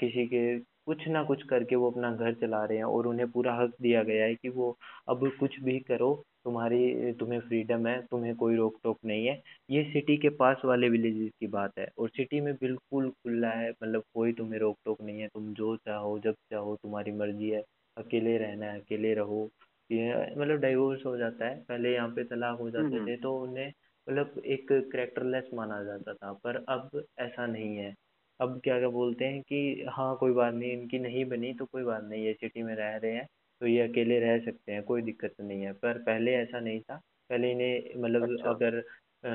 [0.00, 3.54] किसी के कुछ ना कुछ करके वो अपना घर चला रहे हैं और उन्हें पूरा
[3.54, 4.76] हक दिया गया है कि वो
[5.08, 6.10] अब कुछ भी करो
[6.48, 10.88] तुम्हारी तुम्हें फ्रीडम है तुम्हें कोई रोक टोक नहीं है। ये सिटी के पास वाले
[10.88, 15.00] विलेजेस की बात है और सिटी में बिल्कुल खुला है मतलब कोई तुम्हें रोक टोक
[15.02, 17.62] नहीं है। तुम जो चाहो जब चाहो तुम्हारी मर्ज़ी है।
[17.96, 19.48] अकेले रहना है अकेले रहो।
[19.90, 23.68] ये मतलब डाइवोर्स हो जाता है। पहले यहाँ पे तलाक हो जाते थे तो उन्हें
[23.68, 27.94] मतलब एक करेक्टरलेस माना जाता था पर अब ऐसा नहीं है।
[28.40, 31.82] अब क्या क्या बोलते हैं कि हाँ कोई बात नहीं इनकी नहीं बनी तो कोई
[31.84, 33.26] बात नहीं ये सिटी में रह रहे हैं।
[33.60, 36.96] तो ये अकेले रह सकते हैं कोई दिक्कत नहीं है। पर पहले ऐसा नहीं था।
[37.30, 38.82] पहले इन्हें मतलब अच्छा। अगर
[39.24, 39.30] आ,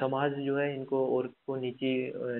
[0.00, 1.90] समाज जो है इनको और को नीची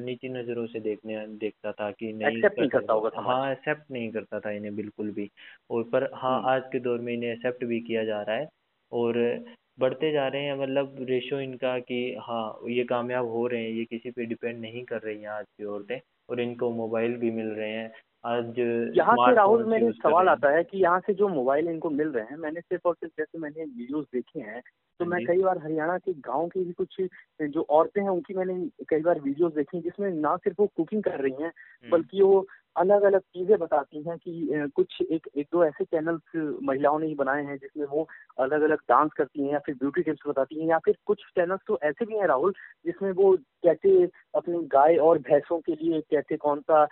[0.04, 4.10] नीची नज़रों से देखने देखता था कि नहीं एक्सेप्ट नहीं करता होगा हाँ एक्सेप्ट नहीं
[4.12, 5.30] करता था इन्हें बिल्कुल भी।
[5.70, 8.48] और पर हाँ हम्म। आज के दौर में इन्हें एक्सेप्ट भी किया जा रहा है।
[8.92, 9.44] और
[9.78, 13.84] बढ़ते जा रहे हैं मतलब रेशो इनका कि हाँ ये कामयाब हो रहे हैं ये
[13.84, 17.46] किसी पे डिपेंड नहीं कर रही हैं आज की औरतें। और इनको मोबाइल भी मिल
[17.46, 17.92] रहे हैं।
[18.24, 18.58] आज
[18.96, 22.24] यहाँ से राहुल मेरे सवाल आता है कि यहाँ से जो मोबाइल इनको मिल रहे
[22.24, 24.60] हैं मैंने सिर्फ़ और सिर्फ़ जैसे मैंने वीडियोस देखे हैं
[25.00, 27.00] तो मैं कई बार हरियाणा के गाँव के भी कुछ
[27.40, 28.54] जो औरतें हैं उनकी मैंने
[28.90, 32.46] कई बार वीडियोस देखी जिसमें ना सिर्फ़ वो कुकिंग कर रही हैं हम्म। बल्कि वो
[32.76, 37.14] अलग अलग चीज़ें बताती हैं कि कुछ एक एक दो ऐसे चैनल्स महिलाओं ने ही
[37.14, 38.08] बनाए हैं जिसमें वो
[38.38, 41.60] अलग अलग डांस करती हैं या फिर ब्यूटी टिप्स बताती हैं या फिर कुछ चैनल्स
[41.66, 42.54] तो ऐसे भी हैं राहुल
[42.86, 44.04] जिसमें वो कैसे
[44.34, 46.84] अपनी गाय और भैंसों के लिए कैसे कौन सा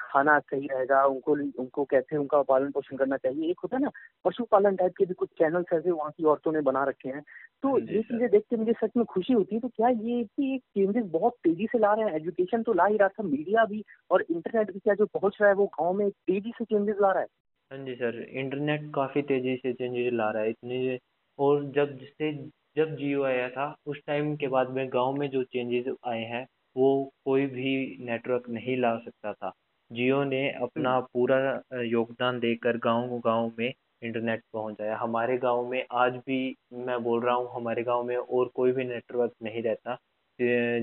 [0.00, 1.32] खाना सही रहेगा उनको
[1.62, 3.90] उनको कैसे उनका पालन पोषण करना चाहिए। एक होता है ना
[4.24, 7.22] पशुपालन टाइप के भी कुछ चैनल्स ऐसे वहाँ की औरतों ने बना रखे हैं।
[7.62, 10.54] तो ये चीज़ें देख के मुझे सच में खुशी होती है। तो क्या ये भी
[10.54, 12.14] एक चेंजेस बहुत तेज़ी से ला रहे हैं?
[12.16, 15.48] एजुकेशन तो ला ही रहा था मीडिया भी और इंटरनेट भी क्या जो पहुँच रहा
[15.50, 17.26] है वो गाँव में तेज़ी से चेंजेस ला रहा है।
[17.70, 20.98] हाँ जी सर इंटरनेट काफ़ी तेज़ी से चेंजेस ला रहा है इतने
[21.38, 22.32] और जब से
[22.76, 26.46] जब जियो आया था उस टाइम के बाद में गाँव में जो चेंजेस आए हैं
[26.76, 26.88] वो
[27.24, 29.52] कोई भी नेटवर्क नहीं ला सकता था।
[29.90, 33.72] जियो ने अपना हम्म। पूरा योगदान देकर गाँव गाँव में
[34.02, 36.38] इंटरनेट पहुँचाया। हमारे गाँव में आज भी
[36.86, 39.98] मैं बोल रहा हूँ हमारे गाँव में और कोई भी नेटवर्क नहीं रहता।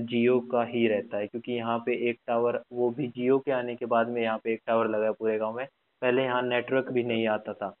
[0.06, 3.74] जियो का ही रहता है, क्योंकि यहाँ पे एक टावर वो भी जियो के आने
[3.76, 5.66] के बाद में यहाँ पे एक टावर लगा है पूरे गाँव में।
[6.02, 7.74] पहले यहाँ नेटवर्क भी नहीं आता था।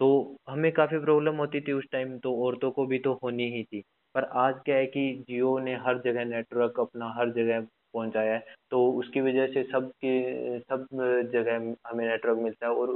[0.00, 3.62] तो हमें काफ़ी प्रॉब्लम होती थी उस टाइम तो औरतों को भी तो होनी ही
[3.64, 3.82] थी।
[4.14, 7.60] पर आज क्या है कि जियो ने हर जगह नेटवर्क अपना हर जगह
[7.94, 10.86] पहुँचाया है। तो उसकी वजह से सब के सब
[11.32, 11.56] जगह
[11.88, 12.90] हमें नेटवर्क मिलता है और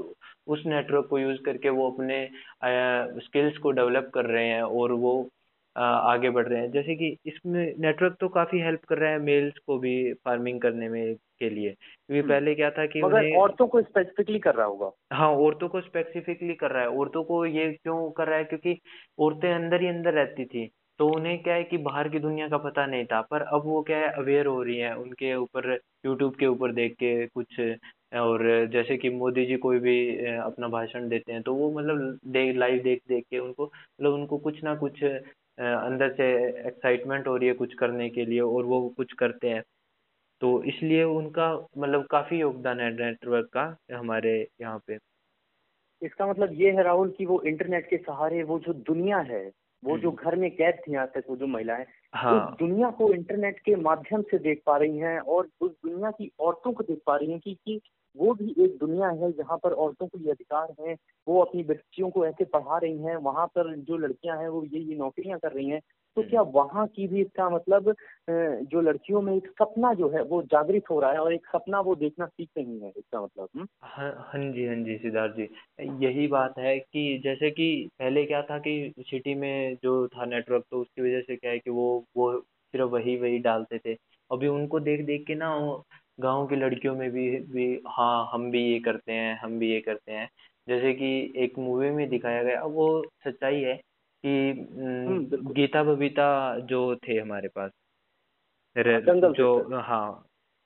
[0.46, 2.28] उस नेटवर्क को यूज़ करके वो अपने
[3.24, 5.14] स्किल्स को डेवलप कर रहे हैं और वो
[5.76, 9.58] आगे बढ़ रहे हैं। जैसे कि इसमें नेटवर्क तो काफ़ी हेल्प कर रहा है मेल्स
[9.66, 13.66] को भी फ़ार्मिंग करने में के लिए। क्योंकि हम्म। पहले क्या था कि मगर औरतों
[13.66, 17.72] को स्पेसिफिकली कर रहा होगा। हाँ औरतों को स्पेसिफिकली कर रहा है। औरतों को ये
[17.72, 18.44] क्यों कर रहा है?
[18.44, 18.78] क्योंकि
[19.18, 22.56] औरतें अंदर ही अंदर रहती थी। तो उन्हें क्या है कि बाहर की दुनिया का
[22.58, 25.72] पता नहीं था। पर अब वो क्या है अवेयर हो रही है उनके ऊपर
[26.06, 27.60] यूट्यूब के ऊपर देख के कुछ
[28.14, 29.96] और जैसे कि मोदी जी कोई भी
[30.36, 34.38] अपना भाषण देते हैं तो वो मतलब देख लाइव देख देख के उनको मतलब उनको
[34.38, 35.04] कुछ ना कुछ
[35.58, 36.26] अंदर से
[36.66, 39.62] एक्साइटमेंट हो रही है कुछ करने के लिए और वो कुछ करते हैं
[40.40, 44.98] तो इसलिए उनका मतलब काफ़ी योगदान है नेटवर्क का हमारे यहाँ पे
[46.02, 49.44] इसका मतलब ये है राहुल कि वो इंटरनेट के सहारे वो जो दुनिया है
[49.82, 51.84] वो जो हम्म। घर में कैद थी यहाँ तक वो जो महिलाएँ
[52.14, 56.10] हाँ। उस दुनिया को इंटरनेट के माध्यम से देख पा रही हैं और उस दुनिया
[56.10, 57.80] की औरतों को देख पा रही हैं कि, कि
[58.16, 60.96] वो भी एक दुनिया है जहाँ पर औरतों को ये अधिकार है
[61.26, 64.80] वो अपनी बच्चियों को ऐसे पढ़ा रही हैं वहाँ पर जो लड़कियाँ हैं वो ये
[64.80, 65.80] ये नौकरियाँ कर रही हैं
[66.16, 67.94] तो हम्म। क्या वहाँ की भी इसका मतलब
[68.64, 71.80] जो लड़कियों में एक सपना जो है वो जागृत हो रहा है और एक सपना
[71.80, 73.66] वो देखना सीख रही है इसका मतलब हम्म?
[73.82, 75.48] हाँ हाँ जी हाँ जी सिद्धार्थ जी
[76.06, 80.64] यही बात है कि जैसे कि पहले क्या था कि सिटी में जो था नेटवर्क
[80.70, 83.96] तो उसकी वजह से क्या है कि वो वो सिर्फ़ वही वही डालते थे
[84.30, 85.54] अभी उनको देख देख के ना
[86.18, 89.80] गाँव की लड़कियों में भी भी हाँ हम भी ये करते हैं हम भी ये
[89.80, 90.28] करते हैं।
[90.68, 92.86] जैसे कि एक मूवी में दिखाया गया वो
[93.24, 94.30] सच्चाई है कि
[95.06, 95.22] हम्म,
[95.52, 96.28] गीता बबीता
[96.66, 97.70] जो थे हमारे पास
[99.02, 99.46] दंगल जो
[99.80, 100.24] हाँ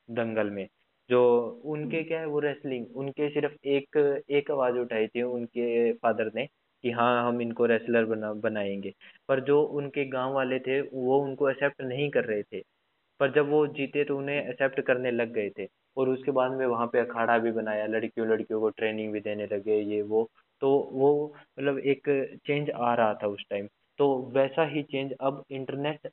[0.08, 0.66] दंगल में
[1.10, 1.20] जो
[1.66, 3.96] उनके क्या है वो रेसलिंग उनके सिर्फ़ एक
[4.30, 6.46] एक आवाज़ उठाई थी उनके फादर ने
[6.84, 8.92] कि हाँ हम इनको रेसलर बना बनाएँगे।
[9.28, 12.62] पर जो उनके गाँव वाले थे वो उनको एक्सेप्ट नहीं कर रहे थे।
[13.20, 16.66] पर जब वो जीते तो उन्हें एक्सेप्ट करने लग गए थे। और उसके बाद में
[16.66, 20.28] वहाँ पे अखाड़ा भी बनाया लड़कियों लड़कियों को ट्रेनिंग भी देने लगे ये वो।
[20.62, 21.10] तो वो
[21.58, 22.08] मतलब एक
[22.46, 23.66] चेंज आ रहा था उस टाइम
[23.98, 26.08] तो वैसा ही चेंज अब इंटरनेट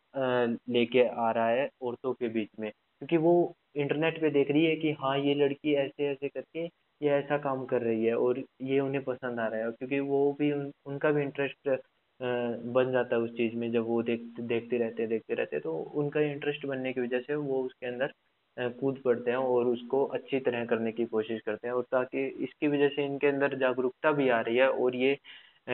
[0.70, 3.34] लेके आ रहा है औरतों के बीच में। क्योंकि वो
[3.76, 6.66] इंटरनेट पे देख रही है कि हाँ ये लड़की ऐसे ऐसे करके
[7.02, 10.32] ये ऐसा काम कर रही है और ये उन्हें पसंद आ रहा है। क्योंकि वो
[10.39, 11.70] भी उन, उनका भी इंटरेस्ट
[12.19, 16.19] बन जाता है उस चीज़ में जब वो देख देखते रहते देखते रहते तो उनका
[16.21, 18.13] इंटरेस्ट बनने की वजह से वो उसके अंदर
[18.58, 22.67] कूद पड़ते हैं और उसको अच्छी तरह करने की कोशिश करते हैं और ताकि इसकी
[22.67, 25.17] वजह से इनके अंदर जागरूकता भी आ रही है और ये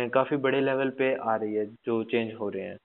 [0.10, 2.78] काफ़ी बड़े लेवल पे आ रही है जो चेंज हो रहे हैं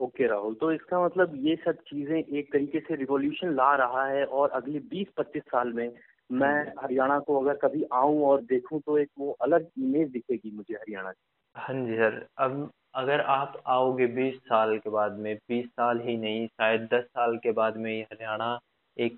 [0.00, 4.04] ओके okay, राहुल तो इसका मतलब ये सब चीज़ें एक तरीके से रिवॉल्यूशन ला रहा
[4.06, 5.88] है और अगले 20-25 साल में
[6.30, 10.50] मैं हम्म। हरियाणा को अगर कभी आऊँ और देखूँ तो एक वो अलग इमेज दिखेगी
[10.50, 11.24] मुझे हरियाणा की
[11.56, 16.16] हाँ जी सर, अब अगर आप आओगे बीस साल के बाद में, बीस साल ही
[16.16, 18.58] नहीं, शायद दस साल के बाद में हरियाणा
[18.96, 19.14] एक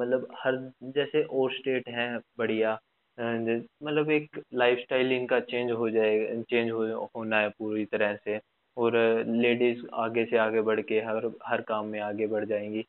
[0.00, 2.78] मतलब हर, जैसे और स्टेट हैं बढ़िया
[3.18, 8.38] मतलब एक लाइफ लाइफस्टाइल इनका चेंज हो जाएगा चेंज हो, होना है पूरी तरह से,
[8.76, 8.96] और
[9.28, 12.84] लेडीज़ आगे से आगे बढ़ के हर हर काम में आगे बढ़ जाएँगी।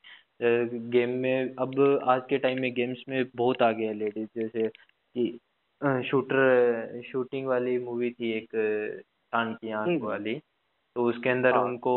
[0.91, 5.39] गेम में, अब आज के टाइम में गेम्स में बहुत आगे है लेडीज़ जैसे कि
[6.03, 8.49] शूटर शूटिंग वाली मूवी थी एक
[9.33, 10.35] कान की आँख। वाली।
[10.95, 11.93] तो उसके अंदर हाँ। उनको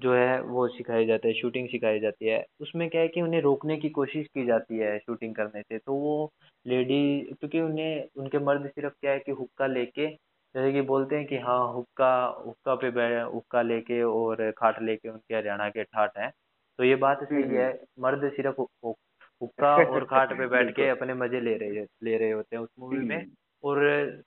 [0.00, 3.40] जो है वो सिखाया जाता है शूटिंग सिखाई जाती है। उसमें क्या है कि उन्हें
[3.42, 6.30] रोकने की कोशिश की जाती है शूटिंग करने से। तो वो
[6.66, 7.00] लेडी
[7.32, 10.08] क्योंकि उन्हें उनके मर्द सिर्फ़ क्या है कि हुक्का लेके
[10.54, 15.08] जैसे कि बोलते हैं कि हाँ हुक्का हुक्का पे बैठ हुक्का लेके और खाट लेके
[15.08, 16.30] उनके हरियाणा के ठाट हैं।
[16.78, 18.60] तो ये बात सही है मर्द सिर्फ़
[19.40, 22.68] हुक्का और खाट पे बैठ के अपने मज़े ले रहे ले रहे होते हैं उस
[22.78, 23.78] मूवी में। हम्म और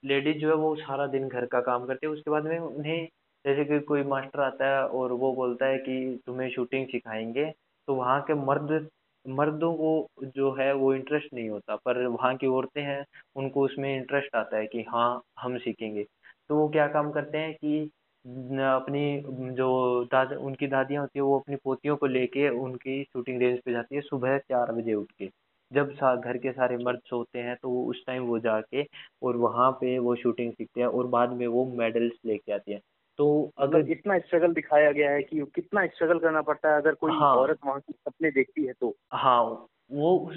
[0.04, 3.06] लेडीज़ जो है वो सारा दिन घर का काम करती है। उसके बाद में उन्हें
[3.44, 7.50] जैसे कि कोई मास्टर आता है और वो बोलता है कि तुम्हें शूटिंग सिखाएँगे
[7.88, 8.88] तो वहाँ के मर्द
[9.24, 13.04] मर्दों को जो है वो इंटरेस्ट नहीं होता। पर वहाँ की औरतें हैं
[13.36, 16.04] उनको उसमें इंटरेस्ट आता है कि हाँ हम सीखेंगे।
[16.50, 17.90] तो वो क्या काम करते हैं कि
[18.24, 19.22] अपनी
[19.54, 19.68] जो
[20.04, 23.94] दादा उनकी दादियाँ होती है वो अपनी पोतियों को लेके उनकी शूटिंग रेंज पे जाती
[23.94, 25.28] है सुबह चार बजे उठ के।
[25.72, 25.90] जब
[26.24, 28.82] घर के सारे मर्द सोते हैं तो वो उस टाइम वो जाके
[29.22, 32.80] और वहाँ पे वो शूटिंग सीखते हैं और बाद में वो मेडल्स लेके आती है।
[33.18, 36.94] तो मतलब अगर इतना स्ट्रगल दिखाया गया है कि कितना स्ट्रगल करना पड़ता है अगर
[36.94, 38.94] कोई हाँ। औरत वहाँ की सपने देखती है तो?
[39.12, 40.36] हाँ वो उस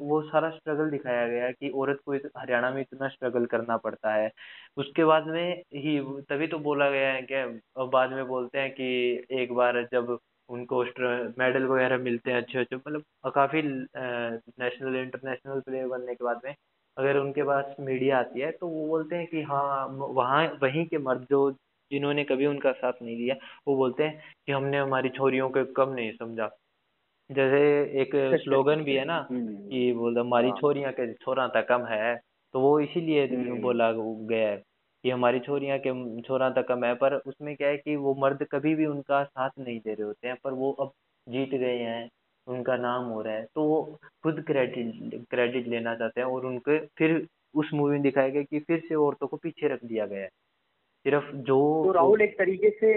[0.00, 4.14] वो सारा स्ट्रगल दिखाया गया है कि औरत को हरियाणा में इतना स्ट्रगल करना पड़ता
[4.14, 4.30] है।
[4.76, 8.84] उसके बाद में ही, तभी तो बोला गया है कि बाद में बोलते हैं कि
[9.42, 10.82] एक बार जब उनको
[11.38, 16.54] मेडल वगैरह मिलते हैं अच्छे अच्छे मतलब काफ़ी नेशनल इंटरनेशनल प्लेयर बनने के बाद में,
[16.96, 20.98] अगर उनके पास मीडिया आती है तो वो बोलते हैं कि हाँ वहाँ, वहीं के
[20.98, 21.50] मर्द जो,
[21.90, 23.34] जिन्होंने कभी उनका साथ नहीं दिया,
[23.68, 26.50] वो बोलते हैं कि हमने हमारी छोरियों को कम नहीं समझा।
[27.30, 27.60] जैसे
[28.00, 28.10] एक
[28.44, 32.16] स्लोगन भी है ना हम्म कि बोल हमारी हाँ। छोरियाँ के छोरा तक कम है
[32.54, 34.62] तो वो इसीलिए हम्म बोला गया है
[35.04, 38.46] कि हमारी छोरियाँ के छोरा तक कम है पर उसमें क्या है कि वो मर्द
[38.52, 40.92] कभी भी उनका साथ नहीं दे रहे होते हैं पर वो अब
[41.28, 42.10] जीत गए हैं
[42.46, 46.78] उनका नाम हो रहा है तो वो खुद क्रेडिट क्रेडिट लेना चाहते हैं और उनके
[46.86, 50.20] फिर उस मूवी में दिखाया गया कि फिर से औरतों को पीछे रख दिया गया
[50.20, 50.28] है।
[51.04, 52.92] सिर्फ़ जो तो राहुल एक तरीके से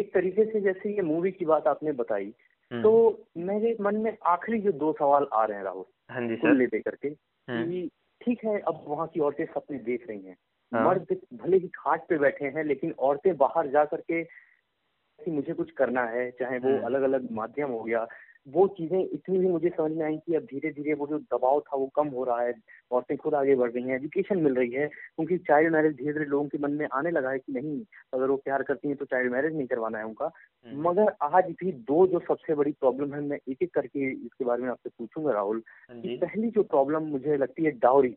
[0.00, 4.16] एक तरीके से जैसे ये मूवी की बात आपने बताई हम्म तो मेरे मन में
[4.26, 7.90] आखिरी जो दो सवाल आ रहे हैं राहुल हाँ जी सर। लेते करके हम्म। कि
[8.20, 10.36] ठीक है अब वहाँ की औरतें सपने देख रही हैं।
[10.72, 15.52] हाँ। मर्द भले ही खाट पे बैठे हैं लेकिन औरतें बाहर जा करके कि मुझे
[15.52, 18.06] कुछ करना है चाहे वो हम्म। अलग अलग माध्यम हो गया
[18.46, 21.60] वो चीज़ें इतनी भी मुझे समझ में आई कि अब धीरे धीरे वो जो दबाव
[21.60, 22.54] था वो कम हो रहा है
[22.90, 26.24] औरतें खुद आगे बढ़ रही हैं। एजुकेशन मिल रही है क्योंकि चाइल्ड मैरिज धीरे धीरे
[26.24, 27.80] लोगों के मन में आने लगा है कि नहीं
[28.12, 30.30] अगर वो प्यार करती हैं तो चाइल्ड मैरिज नहीं करवाना है उनका।
[30.66, 34.44] हम्म। मगर आज भी दो जो सबसे बड़ी प्रॉब्लम है मैं एक एक करके इसके
[34.44, 38.16] बारे में आपसे पूछूँगा राहुल हाँ पहली जो प्रॉब्लम मुझे लगती है डाउरी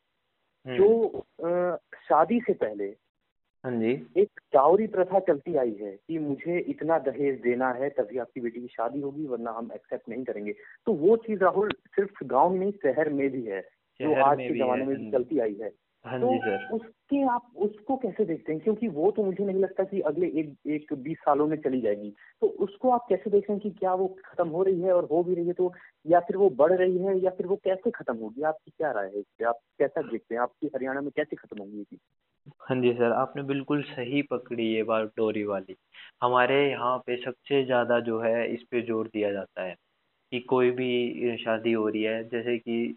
[0.65, 1.25] हम्म। जो
[2.09, 2.95] शादी से पहले
[3.63, 8.17] हाँ जी। एक डाउरी प्रथा चलती आई है कि मुझे इतना दहेज देना है तभी
[8.17, 10.53] आपकी बेटी की शादी होगी वरना हम एक्सेप्ट नहीं करेंगे।
[10.87, 13.61] तो वो चीज़ राहुल सिर्फ़ गाँव में नहीं शहर में भी है
[13.99, 15.69] जो आज के जमाने में हाँ भी चलती आई है।
[16.05, 16.29] हाँ तो
[16.69, 18.61] उसके आप उसको कैसे देखते हैं?
[18.61, 22.09] क्योंकि वो तो मुझे नहीं लगता कि अगले एक एक बीस सालों में चली जाएगी।
[22.41, 25.05] तो उसको आप कैसे देख रहे हैं कि क्या वो खत्म हो रही है और
[25.11, 25.71] हो भी रही है तो
[26.05, 28.41] या फिर वो बढ़ रही है या फिर वो कैसे खत्म होगी?
[28.43, 30.41] आपकी क्या राय है आप कैसा देखते हैं?
[30.41, 31.99] आपकी हरियाणा में कैसे खत्म होगी ये चीज़?
[32.47, 35.75] हाँ जी सर आपने बिल्कुल सही पकड़ी ये बात डोरी वाली।
[36.21, 39.75] हमारे यहाँ पे सबसे ज़्यादा जो है इस पे ज़ोर दिया जाता है
[40.31, 42.95] कि कोई भी शादी हो रही है जैसे कि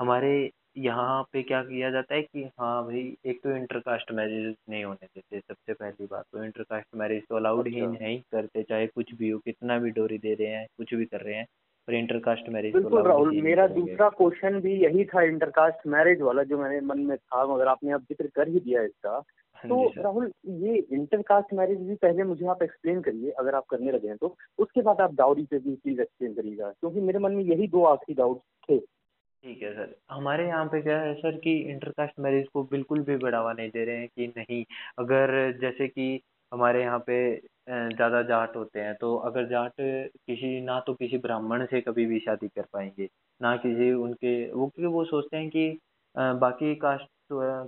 [0.00, 0.32] हमारे
[0.78, 5.06] यहाँ पे क्या किया जाता है कि हाँ भाई एक तो इंटरकास्ट मैरिज नहीं होने
[5.06, 9.14] देते सबसे पहली बात तो इंटरकास्ट मैरिज तो अलाउड ही अच्छा। नहीं करते चाहे कुछ
[9.14, 11.46] भी हो कितना भी डोरी दे रहे हैं कुछ भी कर रहे हैं।
[11.90, 16.58] पर इंटरकास्ट मैरिज बिल्कुल राहुल मेरा दूसरा क्वेश्चन भी यही था इंटरकास्ट मैरिज वाला जो
[16.58, 19.10] मेरे मन में था मगर आपने अब ज़िक्र कर ही दिया इसका।
[19.56, 23.92] हाँ तो राहुल ये इंटरकास्ट मैरिज भी पहले मुझे आप एक्सप्लेन करिए अगर आप करने
[23.92, 27.32] लगे हैं तो। उसके बाद आप डाउरी पे भी प्लीज़ एक्सप्लेन करिएगा क्योंकि मेरे मन
[27.32, 31.36] में यही दो आखिरी डाउट थे। ठीक है सर। हमारे यहाँ पे क्या है सर
[31.44, 34.64] कि इंटरकास्ट मैरिज को बिल्कुल भी बढ़ावा नहीं दे रहे हैं कि नहीं।
[34.98, 36.08] अगर जैसे कि
[36.52, 37.16] हमारे यहाँ पे
[37.68, 42.18] ज़्यादा जाट होते हैं तो अगर जाट किसी, ना तो किसी ब्राह्मण से कभी भी
[42.20, 43.08] शादी कर पाएँगे,
[43.40, 45.78] ना किसी उनके, वो क्योंकि वो सोचते हैं कि
[46.14, 47.06] बाकी कास्ट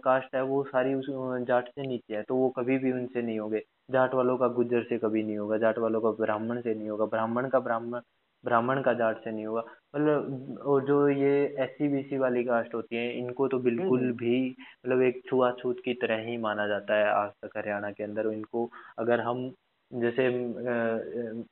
[0.04, 1.06] कास्ट है, वो सारी उस
[1.46, 4.82] जाट से नीचे है तो वो कभी भी उनसे नहीं होंगे। जाट वालों का गुज्जर
[4.84, 8.00] से कभी नहीं होगा, जाट वालों का ब्राह्मण से नहीं होगा, ब्राह्मण का ब्राह्मण
[8.44, 9.62] ब्राह्मण का जाट से नहीं होगा
[9.94, 14.48] मतलब और जो ये एस सी वाली कास्ट होती है इनको तो बिल्कुल हम्म। भी
[14.86, 18.70] मतलब एक छुआछूत की तरह ही माना जाता है आज तक हरियाणा के अंदर। इनको
[18.98, 19.50] अगर हम
[19.90, 20.28] जैसे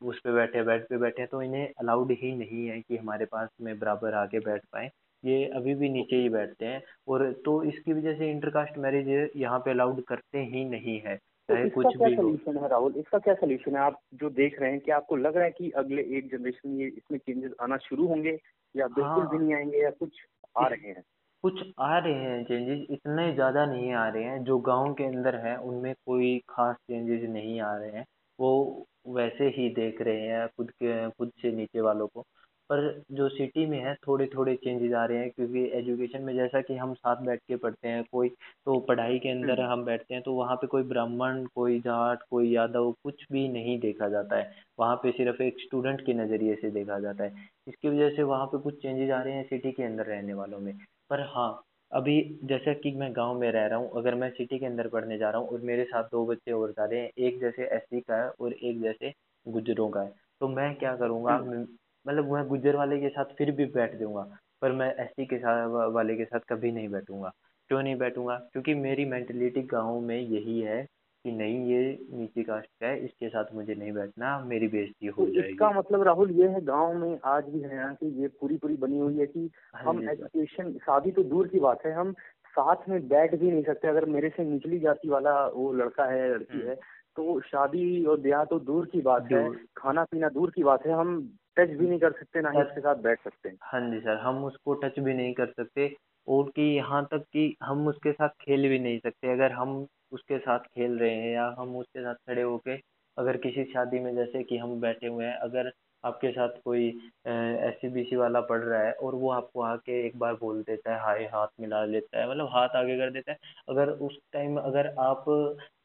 [0.08, 3.48] उस पे बैठे बेड पे बैठे तो इन्हें अलाउड ही नहीं है कि हमारे पास
[3.60, 4.90] में बराबर आके बैठ पाए।
[5.24, 9.58] ये अभी भी नीचे ही बैठते हैं। और तो इसकी वजह से इंटरकास्ट मैरिज यहाँ
[9.58, 11.18] पे अलाउड करते ही नहीं है।
[11.50, 12.94] तो चाहे इसका कुछ क्या भी सोल्यूशन है राहुल?
[12.96, 13.82] इसका क्या सोल्यूशन है?
[13.82, 16.86] आप जो देख रहे हैं कि आपको लग रहा है कि अगले एक जनरेशन में
[16.86, 18.38] इसमें चेंजेस आना शुरू होंगे
[18.74, 20.20] या बिल्कुल भी हाँ। नहीं आएँगे या कुछ
[20.58, 21.02] आ रहे हैं?
[21.44, 25.36] कुछ आ रहे हैं चेंजेस इतने ज़्यादा नहीं आ रहे हैं। जो गाँव के अंदर
[25.36, 28.04] है उनमें कोई ख़ास चेंजेस नहीं आ रहे हैं।
[28.38, 32.24] वो वैसे ही देख रहे हैं खुद के खुद से नीचे वालों को।
[32.70, 36.60] पर जो सिटी में है थोड़े थोड़े चेंजेस आ रहे हैं क्योंकि एजुकेशन में जैसा
[36.60, 38.28] कि हम साथ बैठ के पढ़ते हैं कोई
[38.66, 42.22] तो पढ़ाई के अंदर हम्म। हम बैठते हैं तो वहाँ पे कोई ब्राह्मण कोई जाट
[42.30, 46.54] कोई यादव कुछ भी नहीं देखा जाता है। वहाँ पे सिर्फ़ एक स्टूडेंट के नज़रिए
[46.54, 47.32] से देखा जाता है।
[47.68, 50.58] इसकी वजह से वहाँ पे कुछ चेंजेस आ रहे हैं सिटी के अंदर रहने वालों
[50.58, 50.72] में।
[51.10, 51.50] पर हाँ
[51.92, 55.18] अभी जैसा कि मैं गाँव में रह रहा हूँ अगर मैं सिटी के अंदर पढ़ने
[55.18, 58.00] जा रहा हूँ और मेरे साथ दो बच्चे और जा रहे हैं एक जैसे एससी
[58.00, 59.12] का है और एक जैसे
[59.46, 61.34] गुजरों का है तो मैं क्या करूँगा?
[61.34, 61.66] हम्म।
[62.06, 64.26] मतलब मैं गुज्जर वाले के साथ फिर भी बैठ जाऊँगा
[64.62, 67.32] पर मैं एससी के साथ वाले के साथ कभी नहीं बैठूँगा।
[67.70, 68.34] क्यों नहीं बैठूँगा?
[68.52, 70.82] क्योंकि मेरी मेंटेलिटी गाँव में यही है
[71.24, 71.82] कि नहीं ये
[72.12, 76.02] नीची कास्ट का है इसके साथ मुझे नहीं बैठना मेरी बेइज्जती तो हो इसका मतलब
[76.02, 79.26] राहुल ये है गाँव में आज भी हरियाणा की ये पूरी पूरी बनी हुई है
[79.26, 82.12] कि हाँ हम एजुकेशन शादी तो दूर की बात है हम
[82.54, 86.28] साथ में बैठ भी नहीं सकते। अगर मेरे से निचली जाति वाला वो लड़का है
[86.30, 86.74] लड़की हम्म। है
[87.16, 90.92] तो शादी और ब्याह तो दूर की बात है खाना पीना दूर की बात है
[90.92, 91.16] हम
[91.60, 94.16] टच भी नहीं कर सकते ना ही उसके साथ बैठ सकते हैं। हाँ जी सर
[94.18, 95.94] हम उसको टच भी नहीं कर सकते
[96.28, 100.38] और कि यहाँ तक कि हम उसके साथ खेल भी नहीं सकते। अगर हम उसके
[100.38, 102.76] साथ खेल रहे हैं या हम उसके साथ खड़े होके
[103.16, 105.70] अगर किसी शादी में जैसे कि हम बैठे हुए हैं अगर
[106.04, 106.86] आपके साथ कोई
[107.28, 110.62] एस सी बी सी वाला पढ़ रहा है और वो आपको आके एक बार बोल
[110.62, 114.18] देता है हाय हाथ मिला लेता है। मतलब हाथ आगे कर देता है। अगर उस
[114.32, 115.24] टाइम अगर आप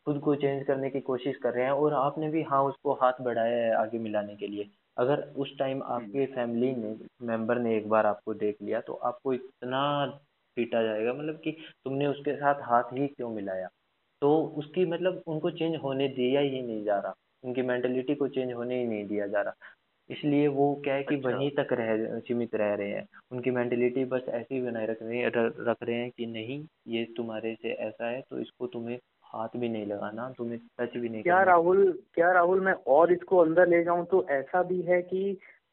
[0.05, 3.21] खुद को चेंज करने की कोशिश कर रहे हैं और आपने भी हाँ उसको हाथ
[3.21, 7.77] बढ़ाया है आगे मिलाने के लिए अगर उस टाइम हम्म। आपके फैमिली ने मेंबर ने
[7.77, 10.05] एक बार आपको देख लिया तो आपको इतना
[10.57, 11.51] पीटा जाएगा मतलब कि
[11.85, 13.67] तुमने उसके साथ हाथ ही क्यों मिलाया?
[14.21, 18.53] तो उसकी मतलब उनको चेंज होने दिया ही नहीं जा रहा। उनकी मेंटेलिटी को चेंज
[18.53, 19.53] होने ही नहीं दिया जा रहा।
[20.09, 24.05] इसलिए वो क्या है कि अच्छा। वहीं तक रह सीमित रह रहे हैं। उनकी मेंटेलिटी
[24.05, 25.31] बस ऐसी ही बनाए रख रहे हैं
[25.65, 28.99] रख रहे हैं कि नहीं ये तुम्हारे से ऐसा है तो इसको तुम्हें
[29.35, 33.37] हाथ भी नहीं लगाना तुम्हें टच भी नहीं क्या राहुल क्या राहुल मैं और इसको
[33.37, 35.25] अंदर ले जाऊँ तो ऐसा भी है कि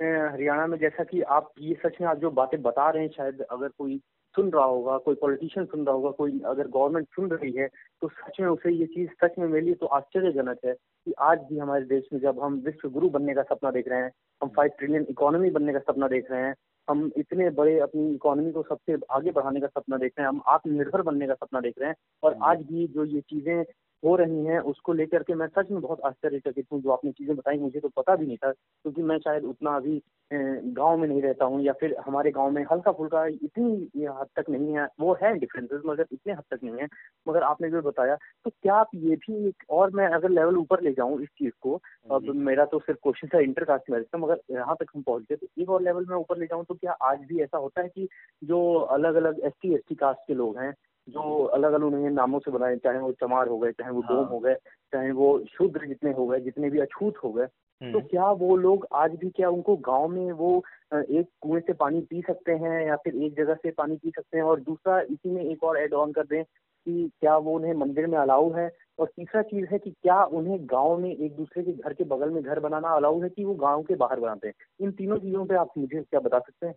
[0.02, 3.42] हरियाणा में जैसा कि आप ये सच में आप जो बातें बता रहे हैं शायद
[3.42, 4.00] अगर कोई
[4.34, 7.66] सुन रहा होगा कोई पॉलिटिशियन सुन रहा होगा कोई अगर गवर्नमेंट सुन रही है
[8.02, 11.38] तो सच में उसे ये चीज़ सच में मेरे लिए तो आश्चर्यजनक है कि आज
[11.50, 14.48] भी हमारे देश में जब हम विश्व गुरु बनने का सपना देख रहे हैं हम
[14.48, 16.54] फाइव ट्रिलियन इकोनॉमी बनने का सपना देख रहे हैं
[16.88, 20.42] हम इतने बड़े अपनी इकोनॉमी को सबसे आगे बढ़ाने का सपना देख रहे हैं हम
[20.46, 23.64] आत्मनिर्भर बनने का सपना देख रहे हैं और हाँ आज भी जो ये चीज़ें
[24.02, 27.34] हो रही हैं उसको लेकर के मैं सच में बहुत आश्चर्यचकित हूँ। जो आपने चीज़ें
[27.36, 31.22] बताई मुझे तो पता भी नहीं था क्योंकि मैं शायद उतना अभी गाँव में नहीं
[31.22, 35.16] रहता हूँ या फिर हमारे गाँव में हल्का फुल्का इतनी हद तक नहीं है। वो
[35.22, 36.88] है डिफरेंसेस मगर इतने हद तक नहीं है।
[37.26, 40.82] मगर आपने जो बताया तो क्या आप ये भी एक और मैं अगर लेवल ऊपर
[40.82, 44.06] ले जाऊँ इस चीज़ को हाँ अब मेरा तो सिर्फ़ क्वेश्चन था इंटर कास्ट मैरिज
[44.12, 46.64] का मगर यहाँ तक हम पहुँच गए तो एक और लेवल में ऊपर ले जाऊँ
[46.64, 48.08] तो क्या आज भी ऐसा होता है कि
[48.42, 50.72] जो अलग अलग S T S T caste के लोग हैं
[51.08, 54.16] जो अलग अलग उन्हें नामों से बनाए चाहे वो चमार हो गए चाहे वो डोम
[54.16, 54.54] हाँ। हो गए
[54.92, 58.56] चाहे वो शूद्र जितने हो गए जितने भी अछूत हो गए तो हम्म। क्या वो
[58.56, 62.86] लोग आज भी क्या उनको गाँव में वो एक कुएँ से पानी पी सकते हैं
[62.86, 64.44] या फिर एक जगह से पानी पी सकते हैं?
[64.44, 68.06] और दूसरा इसी में एक और एड ऑन कर दें कि क्या वो उन्हें मंदिर
[68.06, 68.70] में अलाउ है?
[68.98, 72.30] और तीसरा चीज़ है कि क्या उन्हें गाँव में एक दूसरे के घर के बगल
[72.30, 74.54] में घर बनाना अलाउ है कि वो गाँव के बाहर बनाते हैं?
[74.80, 76.74] इन तीनों चीज़ों पे आप मुझे क्या बता सकते हैं?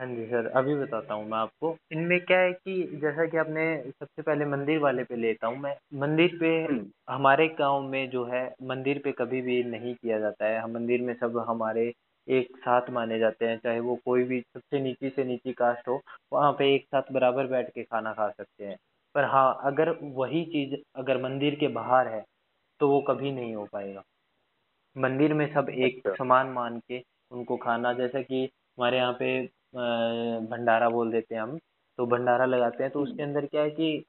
[0.00, 3.62] हाँ जी सर अभी बताता हूँ मैं आपको। इनमें क्या है कि जैसा कि आपने
[3.90, 8.24] सबसे पहले मंदिर वाले पे लेता हूँ मैं। मंदिर पे हम्म। हमारे गाँव में जो
[8.24, 11.92] है मंदिर पे कभी भी नहीं किया जाता है। हम मंदिर में सब हमारे
[12.28, 16.00] एक साथ माने जाते हैं चाहे वो कोई भी सबसे नीची से नीची कास्ट हो
[16.32, 18.76] वहाँ पे एक साथ बराबर बैठ के खाना खा सकते हैं।
[19.14, 22.24] पर हाँ अगर वही चीज़ अगर मंदिर के बाहर है
[22.80, 24.02] तो वो कभी नहीं हो पाएगा।
[24.96, 29.48] मंदिर में सब एक अच्छा। समान मान के उनको खाना जैसे कि हमारे यहाँ पे
[29.76, 31.58] भंडारा बोल देते हैं हम
[31.98, 34.06] तो भंडारा लगाते हैं तो उसके हम्म। अंदर क्या है कि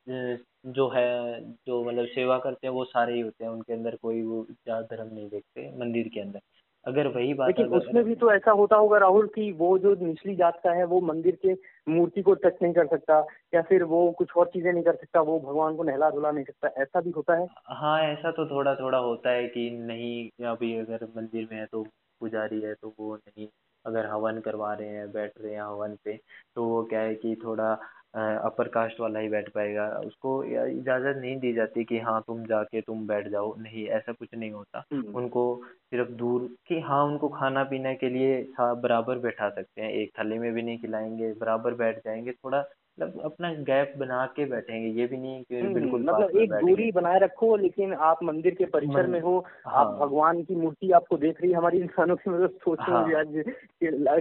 [0.71, 4.21] जो है जो मतलब सेवा करते हैं वो सारे ही होते हैं उनके अंदर कोई
[4.23, 6.39] वो जात धर्म नहीं देखते मंदिर के अंदर।
[6.85, 10.35] अगर वही बात लेकिन उसमें भी तो ऐसा होता होगा राहुल कि वो जो निचली
[10.35, 11.53] जात का है वो मंदिर के
[11.91, 13.19] मूर्ति को टच नहीं कर सकता
[13.53, 16.45] या फिर वो कुछ और चीज़ें नहीं कर सकता वो भगवान को नहला धुला नहीं
[16.45, 17.47] सकता ऐसा भी होता है?
[17.67, 21.83] हाँ ऐसा तो थोड़ा थोड़ा होता है कि नहीं अभी अगर मंदिर में है तो
[22.21, 23.47] पुजारी है तो वो नहीं
[23.87, 26.19] अगर हवन करवा रहे हैं बैठ रहे हैं हवन पे
[26.55, 27.71] तो वो क्या है कि थोड़ा
[28.17, 32.81] अपर कास्ट वाला ही बैठ पाएगा। उसको इजाज़त नहीं दी जाती कि हाँ तुम जाके
[32.81, 35.43] तुम बैठ जाओ। नहीं ऐसा कुछ नहीं होता। हम्म। उनको
[35.91, 40.39] सिर्फ़ दूर कि हाँ उनको खाना पीने के लिए बराबर बैठा सकते हैं। एक थाली
[40.39, 42.63] में भी नहीं खिलाएँगे बराबर बैठ जाएँगे। थोड़ा
[42.99, 46.91] मतलब अपना गैप बना के बैठेंगे ये भी नहीं कि हम्म, बिल्कुल मतलब एक दूरी
[46.91, 51.17] बनाए रखो लेकिन आप मंदिर के परिसर में हो हाँ, आप भगवान की मूर्ति आपको
[51.17, 53.37] देख रही है हमारी इंसानों की मतलब सोचने हाँ, आज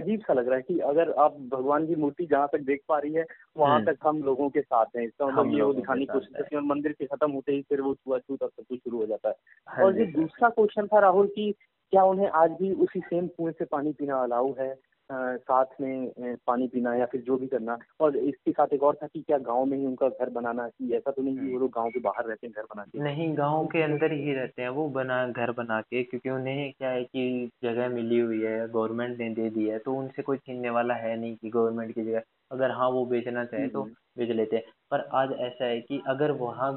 [0.01, 2.99] अजीब सा लग रहा है कि अगर आप भगवान की मूर्ति जहाँ तक देख पा
[2.99, 3.25] रही है
[3.57, 6.29] वहाँ हम्म। तक हम लोगों के साथ हैं। इसका मतलब ये वो दिखाने की कोशिश
[6.37, 9.05] करती है मंदिर के खत्म होते ही फिर वो छुआछूत और सब कुछ शुरू हो
[9.05, 9.35] जाता है।
[9.67, 11.51] हाँ और ये दूसरा क्वेश्चन था राहुल की
[11.91, 14.75] क्या उन्हें आज भी उसी सेम कुएँ से पानी पीना अलाउ है?
[15.11, 16.11] साथ में
[16.47, 19.37] पानी पीना या फिर जो भी करना। और इसके साथ एक और था कि क्या
[19.37, 21.99] गाँव में ही उनका घर बनाना कि ऐसा तो नहीं कि वो लोग गाँव के
[21.99, 25.27] बाहर रहते हैं घर बना के। नहीं गाँव के अंदर ही रहते हैं वो बना
[25.27, 29.49] घर बना के क्योंकि उन्हें क्या है कि जगह मिली हुई है गवर्नमेंट ने दे
[29.49, 32.89] दी है तो उनसे कोई छीनने वाला है नहीं कि गवर्नमेंट की जगह। अगर हाँ
[32.89, 36.71] वो बेचना चाहे तो हम्म, बेच लेते हैं। पर आज ऐसा है कि अगर वहाँ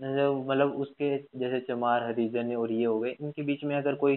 [0.00, 4.16] मतलब उसके जैसे चमार हरिजन और ये हो गए इनके बीच में अगर कोई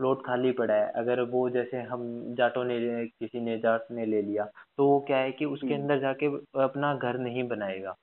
[0.00, 2.04] प्लॉट खाली पड़ा है। अगर वो जैसे हम
[2.36, 2.78] जाटों ने
[3.08, 4.44] किसी ने जाट ने ले लिया
[4.78, 6.26] तो वो क्या है कि उसके हम्म, अंदर जाके
[6.62, 7.96] अपना घर नहीं बनाएगा।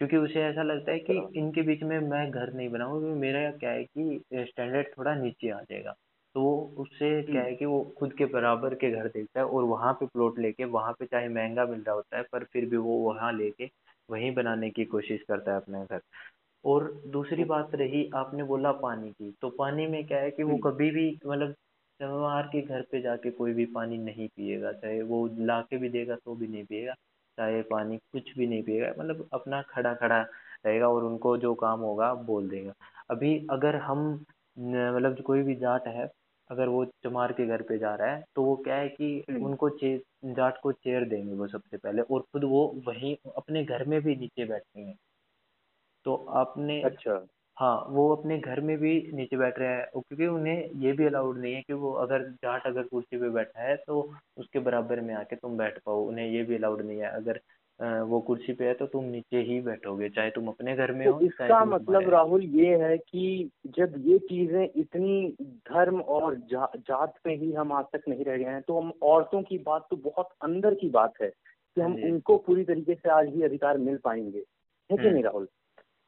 [0.00, 3.50] क्योंकि उसे ऐसा लगता है कि इनके बीच में मैं घर नहीं बनाऊँगा क्योंकि मेरा
[3.52, 5.92] क्या है कि स्टैंडर्ड थोड़ा नीचे आ जाएगा।
[6.34, 9.46] तो वो उससे क्या हम्म, है कि वो खुद के बराबर के घर देखता है
[9.46, 12.66] और वहाँ पे प्लॉट लेके वहाँ पे चाहे महँगा मिल रहा होता है पर फिर
[12.70, 13.70] भी वो वहाँ लेके
[14.08, 16.00] वहीं बनाने की कोशिश करता है अपना घर।
[16.68, 20.56] और दूसरी बात रही आपने बोला पानी की तो पानी में क्या है कि वो
[20.58, 21.54] कभी भी मतलब
[22.00, 25.88] चमवार के घर पे जाके कोई भी पानी नहीं पिएगा चाहे वो ला के भी
[25.88, 26.94] देगा तो भी नहीं पिएगा
[27.38, 30.20] चाहे पानी कुछ भी नहीं पिएगा मतलब अपना खड़ा खड़ा
[30.66, 32.72] रहेगा और उनको जो काम होगा बोल देगा।
[33.10, 34.04] अभी अगर हम
[34.56, 36.08] मतलब जो कोई भी जाट है
[36.50, 39.44] अगर वो चमार के घर पे जा रहा है तो वो क्या है कि हम्म,
[39.46, 39.96] उनको चे
[40.26, 44.16] जाट को चेयर देंगे वो सबसे पहले और खुद वो वहीं अपने घर में भी
[44.16, 44.94] नीचे बैठेंगे
[46.08, 50.26] तो आपने अच्छा। हाँ वो अपने घर में भी नीचे बैठ रहे हैं और क्योंकि
[50.26, 53.76] उन्हें ये भी अलाउड नहीं है कि वो अगर जाट अगर कुर्सी पे बैठा है
[53.76, 57.40] तो उसके बराबर में आके तुम बैठ पाओ उन्हें ये भी अलाउड नहीं है। अगर
[58.02, 61.12] वो कुर्सी पे है तो तुम नीचे ही बैठोगे चाहे तुम अपने घर में तो
[61.12, 67.14] हो इसका मतलब राहुल ये है कि जब ये चीज़ें इतनी धर्म और जा, जात
[67.24, 69.96] पे ही हम आज तक नहीं रह गए हैं तो हम औरतों की बात तो
[69.96, 73.78] बहुत अंदर की बात है कि हाँ हम उनको पूरी तरीके से आज भी अधिकार
[73.78, 74.38] मिल पाएँगे।
[74.90, 75.48] है कि हम्म। नहीं राहुल?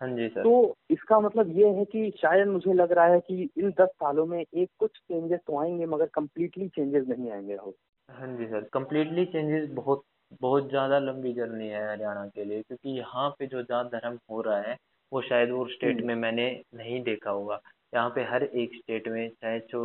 [0.00, 3.48] हाँ जी सर। तो इसका मतलब ये है कि शायद मुझे लग रहा है कि
[3.58, 7.74] इन दस सालों में एक कुछ चेंजेस तो आएँगे मगर कम्प्लीटली चेंजेस नहीं आएँगे राहुल
[8.08, 10.04] हाँ जी सर। कम्प्लीटली चेंजेस बहुत
[10.40, 14.40] बहुत ज़्यादा लंबी जर्नी है हरियाणा के लिए क्योंकि यहाँ पे जो जात धर्म हो
[14.40, 14.76] रहा है
[15.12, 17.60] वो शायद और स्टेट हम्म। में मैंने नहीं देखा होगा।
[17.92, 19.80] यहाँ पे हर एक स्टेट में चाहे जो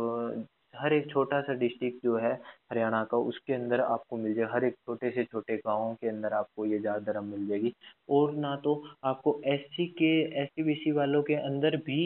[0.78, 2.32] हर एक छोटा सा डिस्ट्रिक्ट जो है
[2.72, 6.32] हरियाणा का, उसके अंदर आपको मिल जाएगा। हर एक छोटे से छोटे गाँव के अंदर
[6.34, 7.72] आपको ये जात धर्म मिल जाएगी।
[8.10, 10.12] और ना तो आपको एस सी के
[10.42, 12.00] एस सी बी सी वालों के अंदर भी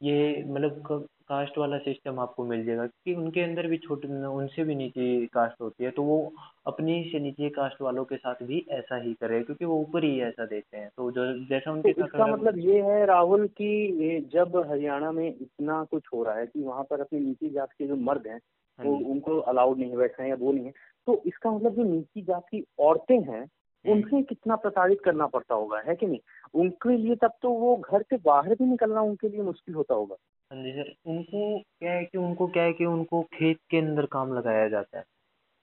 [0.00, 4.74] ये मतलब कास्ट वाला सिस्टम आपको मिल जाएगा क्योंकि उनके अंदर भी छोटे उनसे भी
[4.74, 6.32] नीचे कास्ट होती है तो वो
[6.66, 10.20] अपनी से नीचे कास्ट वालों के साथ भी ऐसा ही करे क्योंकि वो ऊपर ही
[10.20, 14.28] ऐसा देते हैं। तो जो जैसा तो उनके साथ इसका मतलब ये है राहुल कि
[14.32, 17.86] जब हरियाणा में इतना कुछ हो रहा है कि वहाँ पर अपनी नीची जात के
[17.86, 18.40] जो मर्द हैं
[18.78, 20.72] हाँ वो उनको अलाउड नहीं है बैठना या वो नहीं है
[21.06, 25.54] तो इसका मतलब जो नीची जात की औरतें हैं हम्म, उन्हें कितना प्रताड़ित करना पड़ता
[25.54, 26.20] होगा है कि नहीं?
[26.54, 30.16] उनके लिए तब तो वो घर से बाहर भी निकलना उनके लिए मुश्किल होता होगा।
[30.54, 34.06] हाँ जी सर उनको क्या है कि उनको क्या है कि उनको खेत के अंदर
[34.06, 35.04] काम लगाया जाता है।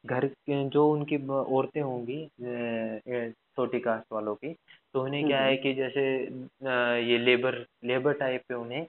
[0.06, 2.26] घर के जो उनकी औरतें होंगी
[3.56, 4.54] छोटी कास्ट वालों की
[4.94, 6.04] तो उन्हें हम्म क्या हम्म, है कि जैसे
[7.12, 8.86] ये लेबर लेबर टाइप पे उन्हें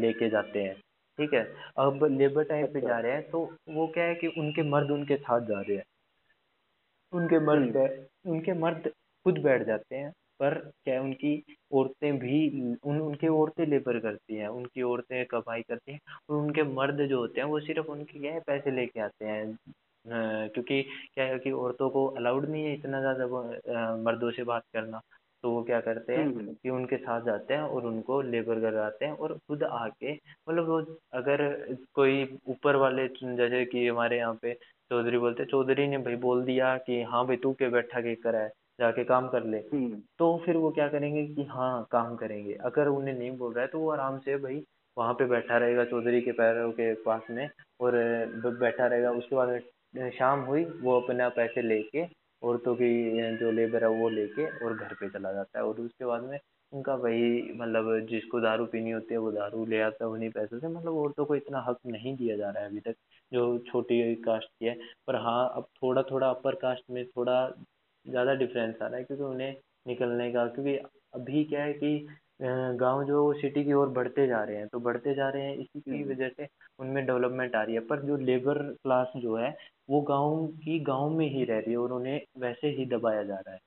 [0.00, 0.74] लेके जाते हैं
[1.18, 1.42] ठीक है?
[1.78, 4.90] अब लेबर टाइप पे अच्छा। जा रहे हैं तो वो क्या है कि उनके मर्द
[4.90, 5.84] उनके साथ जा रहे हैं।
[7.12, 8.88] उनके मर्द हम्म। उनके मर्द
[9.26, 12.38] खुद बैठ जाते हैं पर क्या है उनकी औरतें भी
[12.84, 17.18] उन उनकी औरतें लेबर करती हैं उनकी औरतें कमाई करती हैं और उनके मर्द जो
[17.18, 19.56] होते हैं वो सिर्फ़ उनके क्या है पैसे लेके आते हैं।
[20.04, 20.82] क्योंकि
[21.14, 23.42] क्या है कि औरतों को अलाउड नहीं है इतना ज़्यादा वो,
[24.02, 25.00] मर्दों से बात करना।
[25.44, 29.04] तो वो क्या करते हैं हम्म। कि उनके साथ जाते हैं और उनको लेबर करवाते
[29.04, 30.80] हैं और खुद आके मतलब वो
[31.12, 31.42] अगर
[31.94, 34.54] कोई ऊपर वाले जैसे कि हमारे यहाँ पे
[34.90, 38.38] चौधरी बोलते चौधरी ने भाई बोल दिया कि हाँ भाई तू के बैठा के करा
[38.38, 38.50] है?
[38.78, 42.88] जाके काम कर ले। हम्म। तो फिर वो क्या करेंगे कि हाँ काम करेंगे। अगर
[42.88, 44.62] उन्हें नहीं बोल रहा है तो वो आराम से भाई
[44.96, 47.48] वहाँ पे बैठा रहेगा चौधरी के पैरों के पास में
[47.80, 47.92] और
[48.60, 49.58] बैठा रहेगा। उसके बाद
[50.12, 52.04] शाम हुई वो अपना पैसे लेके
[52.42, 56.04] औरतों की जो लेबर है वो लेके और घर पे चला जाता है। और उसके
[56.04, 56.38] बाद में
[56.72, 60.58] उनका वही मतलब जिसको दारू पीनी होती है वो दारू ले आता है उन्हीं पैसों
[60.58, 62.94] से। मतलब औरतों को इतना हक नहीं दिया जा रहा है अभी तक
[63.32, 64.76] जो छोटी कास्ट की है।
[65.06, 67.40] पर हाँ अब थोड़ा थोड़ा अपर कास्ट में थोड़ा
[68.08, 69.54] ज़्यादा डिफरेंस आ रहा है क्योंकि उन्हें
[69.86, 70.76] निकलने का क्योंकि
[71.14, 72.06] अभी क्या है कि
[72.42, 75.80] गाँव जो सिटी की ओर बढ़ते जा रहे हैं तो बढ़ते जा रहे हैं इसी
[75.80, 76.46] की हम्म। वजह से
[76.78, 79.56] उनमें डेवलपमेंट आ रही है। पर जो लेबर क्लास जो है
[79.90, 83.34] वो गाँव की गाँव में ही रह रही है और उन्हें वैसे ही दबाया जा
[83.34, 83.60] रहा है।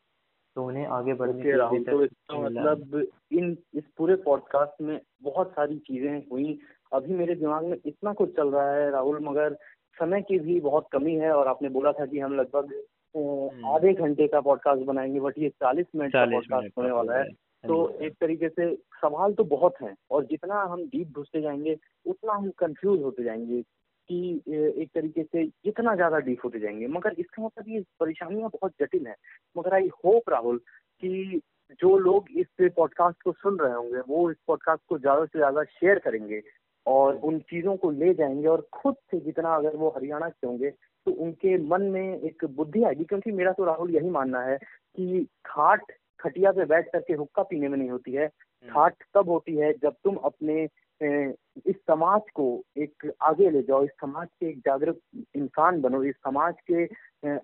[0.55, 5.51] तो उन्हें आगे बढ़ने के राहुल तो इसका मतलब इन इस पूरे पॉडकास्ट में बहुत
[5.51, 6.57] सारी चीज़ें हुई।
[6.93, 9.53] अभी मेरे दिमाग में इतना कुछ चल रहा है राहुल मगर
[9.97, 12.73] समय की भी बहुत कमी है और आपने बोला था कि हम लगभग।
[13.15, 17.31] आधे घंटे का पॉडकास्ट बनाएँगे बट ये चालीस मिनट का पॉडकास्ट होने वाला है।
[17.63, 22.33] तो एक तरीके से सवाल तो बहुत हैं और जितना हम डीप घुसते जाएँगे उतना
[22.33, 24.41] हम कंफ्यूज होते जाएँगे कि
[24.81, 29.07] एक तरीके से जितना ज़्यादा डीप होते जाएँगे। मगर इसका मतलब ये परेशानियाँ बहुत जटिल
[29.07, 29.15] हैं।
[29.57, 30.57] मगर आई होप राहुल
[31.03, 31.41] कि
[31.81, 35.63] जो लोग इस पॉडकास्ट को सुन रहे होंगे वो इस पॉडकास्ट को ज़्यादा से ज़्यादा
[35.63, 36.41] शेयर करेंगे
[36.85, 40.71] और उन चीज़ों को ले जाएँगे और खुद से जितना अगर वो हरियाणा के होंगे
[41.07, 45.25] तो उनके मन में एक बुद्धि आएगी क्योंकि मेरा तो राहुल यही मानना है कि
[45.45, 49.55] खाट खटिया पे बैठ करके हुक्का पीने में नहीं होती है हम्म। खाट तब होती
[49.55, 50.63] है जब तुम अपने
[51.01, 52.45] इस समाज को
[52.77, 54.99] एक आगे ले जाओ इस समाज के एक जागरूक
[55.35, 56.83] इंसान बनो इस समाज के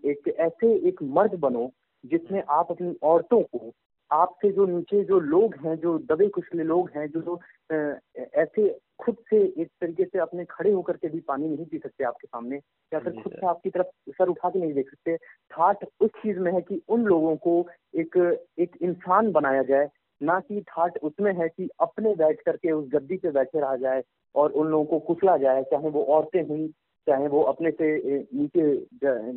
[0.10, 1.70] एक ऐसे एक मर्द बनो
[2.04, 3.72] जिसमें आप अपनी औरतों को
[4.12, 7.40] आपसे जो नीचे जो लोग हैं जो दबे कुचले लोग हैं जो
[7.72, 12.04] ऐसे खुद से एक तरीके से अपने खड़े होकर के भी पानी नहीं पी सकते
[12.04, 12.56] आपके सामने
[12.94, 16.40] या फिर खुद से आपकी तरफ़ सर उठा के नहीं देख सकते। ठाट उस चीज़
[16.40, 19.90] में है कि उन लोगों को एक एक इंसान बनाया जाए
[20.22, 24.04] ना कि ठाट उसमें है कि अपने बैठ करके उस गद्दी पे बैठे रहा जाए
[24.36, 26.68] और उन लोगों को कुचला जाए चाहे वो औरतें हुई
[27.08, 27.98] चाहे वो अपने से
[28.34, 28.74] नीचे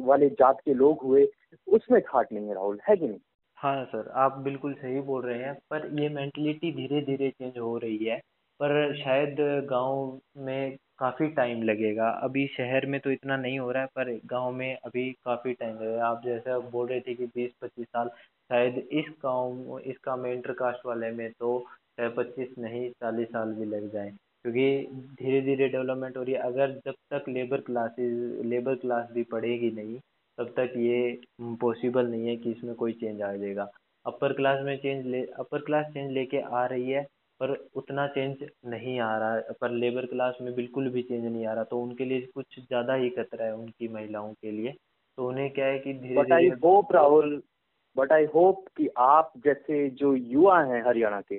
[0.03, 1.29] वाले जात के लोग हुए
[1.69, 3.19] उसमें ठाट नहीं है राहुल है कि नहीं?
[3.61, 7.77] हाँ सर, आप बिल्कुल सही बोल रहे हैं, पर ये मेंटलिटी धीरे धीरे चेंज हो
[7.79, 8.17] रही है,
[8.61, 9.37] पर शायद
[9.71, 14.13] गाँव में काफ़ी टाइम लगेगा। अभी शहर में तो इतना नहीं हो रहा है, पर
[14.27, 18.09] गाँव में अभी काफ़ी टाइम लगेगा। आप जैसा बोल रहे थे कि बीस पच्चीस साल,
[18.51, 21.59] शायद इस गाँव इस काम में इंटर कास्ट वाले में तो
[22.01, 24.11] पच्चीस नहीं, चालीस साल भी लग जाए,
[24.45, 29.23] क्योंकि धीरे धीरे डेवलपमेंट हो रही है। अगर जब तक लेबर क्लासेस लेबर क्लास भी
[29.33, 29.99] पढ़ेगी नहीं
[30.41, 31.21] तब तक ये
[31.61, 33.71] पॉसिबल नहीं है कि इसमें कोई चेंज आ जाएगा
[34.07, 37.03] अपर क्लास में चेंज ले अपर क्लास चेंज लेके आ रही है
[37.41, 41.47] पर उतना चेंज नहीं आ रहा है। पर लेबर क्लास में बिल्कुल भी चेंज नहीं
[41.47, 44.73] आ रहा तो उनके लिए कुछ ज़्यादा ही खतरा है उनकी महिलाओं के लिए।
[45.19, 47.43] तो उन्हें क्या है कि धीरे धीरे hope Rahul
[47.97, 51.35] but I hope कि आप जैसे जो युवा हैं हरियाणा के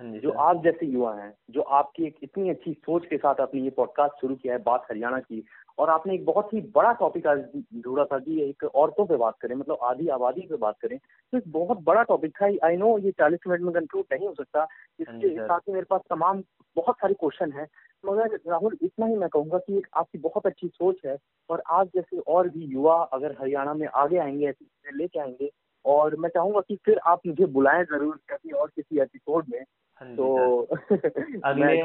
[0.00, 3.60] हाँ जो आप जैसे युवा हैं जो आपकी एक इतनी अच्छी सोच के साथ आपने
[3.60, 5.44] ये पॉडकास्ट शुरू किया है बात हरियाणा की
[5.78, 7.38] और आपने एक बहुत ही बड़ा टॉपिक आज
[7.84, 11.38] ढूंढा था कि एक औरतों पे बात करें मतलब आधी आबादी पे बात करें तो
[11.38, 14.60] एक बहुत बड़ा टॉपिक था। आई नो ये चालीस मिनट में कंक्लूड नहीं हो सकता।
[14.60, 14.66] हाँ
[15.00, 16.42] इसके साथ ही मेरे पास तमाम
[16.76, 17.66] बहुत सारे क्वेश्चन हैं।
[18.04, 21.16] मगर राहुल इतना ही मैं कहूँगा कि एक आपकी बहुत अच्छी सोच है
[21.50, 25.50] और आज जैसे और भी युवा अगर हरियाणा में आगे आएँगे ऐसी लेके आएँगे
[25.84, 29.60] और मैं चाहूँगा कि फिर आप मुझे बुलाएँ ज़रूर कभी और किसी एपिसोड में।
[30.00, 30.62] हाँ तो
[31.44, 31.80] अगले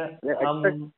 [0.45, 0.91] हम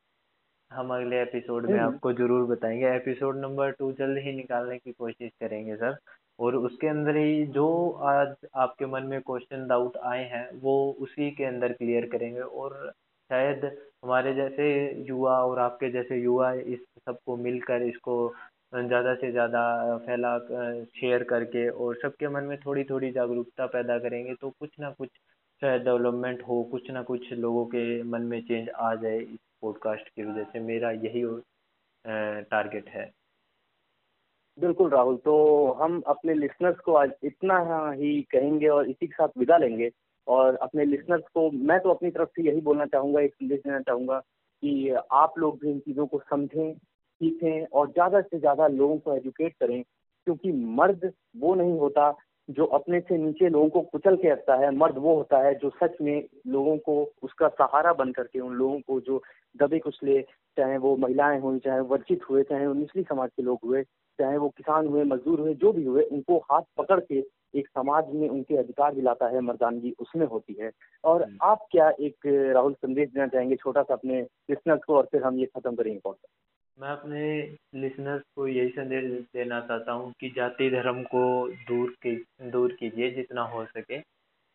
[0.74, 4.92] हम अगले एपिसोड में हम्म। आपको ज़रूर बताएँगे। एपिसोड नंबर टू जल्द ही निकालने की
[4.92, 5.96] कोशिश करेंगे सर
[6.38, 7.66] और उसके अंदर ही जो
[8.04, 12.90] आज आपके मन में क्वेश्चन डाउट आए हैं वो उसी के अंदर क्लियर करेंगे। और
[13.30, 13.64] शायद
[14.04, 14.66] हमारे जैसे
[15.08, 18.16] युवा और आपके जैसे युवा इस सबको मिलकर इसको
[18.74, 19.62] ज़्यादा से ज़्यादा
[20.06, 20.38] फैला
[20.98, 25.08] शेयर करके और सबके मन में थोड़ी थोड़ी जागरूकता पैदा करेंगे तो कुछ ना कुछ
[25.62, 30.08] शायद डेवलपमेंट हो कुछ ना कुछ लोगों के मन में चेंज आ जाए। इस पॉडकास्ट
[30.08, 31.24] की वजह से मेरा यही
[32.46, 33.10] टारगेट है।
[34.58, 35.36] बिल्कुल राहुल तो
[35.72, 37.58] हम अपने लिसनर्स को आज इतना
[37.92, 39.90] ही कहेंगे और इसी के साथ विदा लेंगे।
[40.26, 43.80] और अपने लिसनर्स को मैं तो अपनी तरफ़ से यही बोलना चाहूँगा, एक संदेश देना
[43.80, 48.98] चाहूँगा कि आप लोग भी इन चीज़ों को समझें, सीखें और ज़्यादा से ज़्यादा लोगों
[48.98, 52.10] को एजुकेट करें, क्योंकि मर्द वो नहीं होता
[52.48, 55.70] जो अपने से नीचे लोगों को कुचल के रखता है मर्द वो होता है जो
[55.72, 59.22] सच में लोगों को उसका सहारा बन करके उन लोगों को जो
[59.56, 60.20] दबे कुचले
[60.56, 63.82] चाहे वो महिलाएँ हुई चाहे वंचित हुए चाहे वो निचली समाज के लोग हुए
[64.18, 67.22] चाहे वो किसान हुए मजदूर हुए जो भी हुए उनको हाथ पकड़ के
[67.54, 70.70] एक समाज में उनके अधिकार दिलाता है मर्दानगी उसमें होती है
[71.04, 75.08] और हम्म। आप क्या एक राहुल संदेश देना चाहेंगे छोटा सा अपने लिसनर्स को और
[75.12, 77.20] फिर हम ये खत्म करेंगे पॉडकास्ट मैं अपने
[77.80, 79.04] लिसनर्स को यही संदेश
[79.34, 81.22] देना चाहता हूँ कि जाति धर्म को
[81.68, 82.14] दूर की,
[82.50, 84.00] दूर कीजिए जितना हो सके।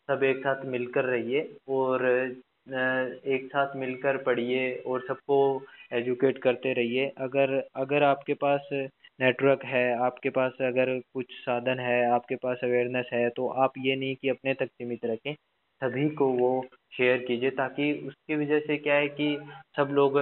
[0.09, 5.39] सब एक साथ मिलकर रहिए और एक साथ मिलकर पढ़िए और सबको
[5.93, 8.69] एजुकेट करते रहिए। अगर अगर आपके पास
[9.19, 13.95] नेटवर्क है, आपके पास अगर कुछ साधन है, आपके पास अवेयरनेस है तो आप ये
[13.95, 15.35] नहीं कि अपने तक सीमित रखें।
[15.83, 16.65] सभी को वो
[16.97, 19.37] शेयर कीजिए ताकि उसकी वजह से क्या है कि
[19.75, 20.17] सब लोग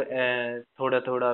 [0.79, 1.29] थोड़ा थोड़ा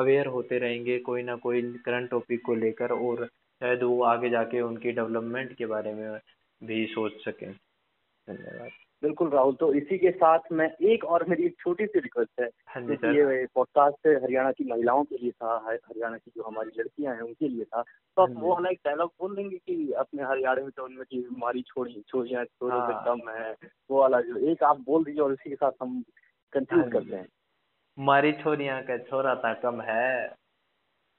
[0.00, 4.60] अवेयर होते रहेंगे कोई ना कोई करंट टॉपिक को लेकर और शायद वो आगे जाके
[4.60, 6.18] उनकी डेवलपमेंट के बारे में
[6.64, 7.52] भी सोच सकें।
[8.28, 8.70] धन्यवाद।
[9.04, 12.48] बिल्कुल राहुल तो इसी के साथ मैं एक और मेरी एक छोटी सी रिक्वेस्ट है।
[12.66, 17.14] हाँ जैसे ये पॉडकास्ट हरियाणा की महिलाओं के लिए था हरियाणा की जो हमारी लड़कियाँ
[17.14, 20.22] हैं उनके लिए था। तो आप हाँ वो हमें एक डायलॉग बोल देंगे कि अपने
[20.22, 23.56] हरियाणा में तो उनमें की हमारी छोड़ी से हाँ। कम है
[23.90, 26.02] वो वाला जो एक आप बोल दीजिए और इसी के साथ हम हाँ
[26.52, 27.26] कंक्लूड करते हैं।
[27.98, 30.34] मारी छोरिया का छोरा था कम है।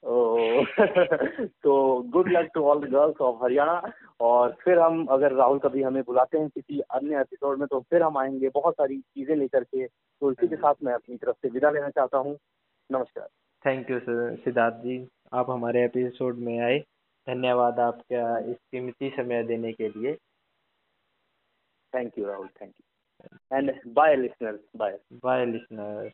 [1.64, 5.82] तो good luck to all the girls of Haryana और फिर हम अगर राहुल कभी
[5.82, 9.64] हमें बुलाते हैं किसी अन्य एपिसोड में तो फिर हम आएँगे बहुत सारी चीज़ें लेकर
[9.64, 12.38] के। तो इसी के साथ मैं अपनी तरफ़ से विदा लेना चाहता हूँ।
[12.92, 13.28] नमस्कार।
[13.66, 16.80] Thank you sir Siddharth ji आप हमारे एपिसोड में आए।
[17.28, 20.14] धन्यवाद आपका इस कीमती समय देने के लिए।
[21.94, 22.48] Thank you Rahul.
[22.48, 26.14] Thank you and bye listeners bye bye listeners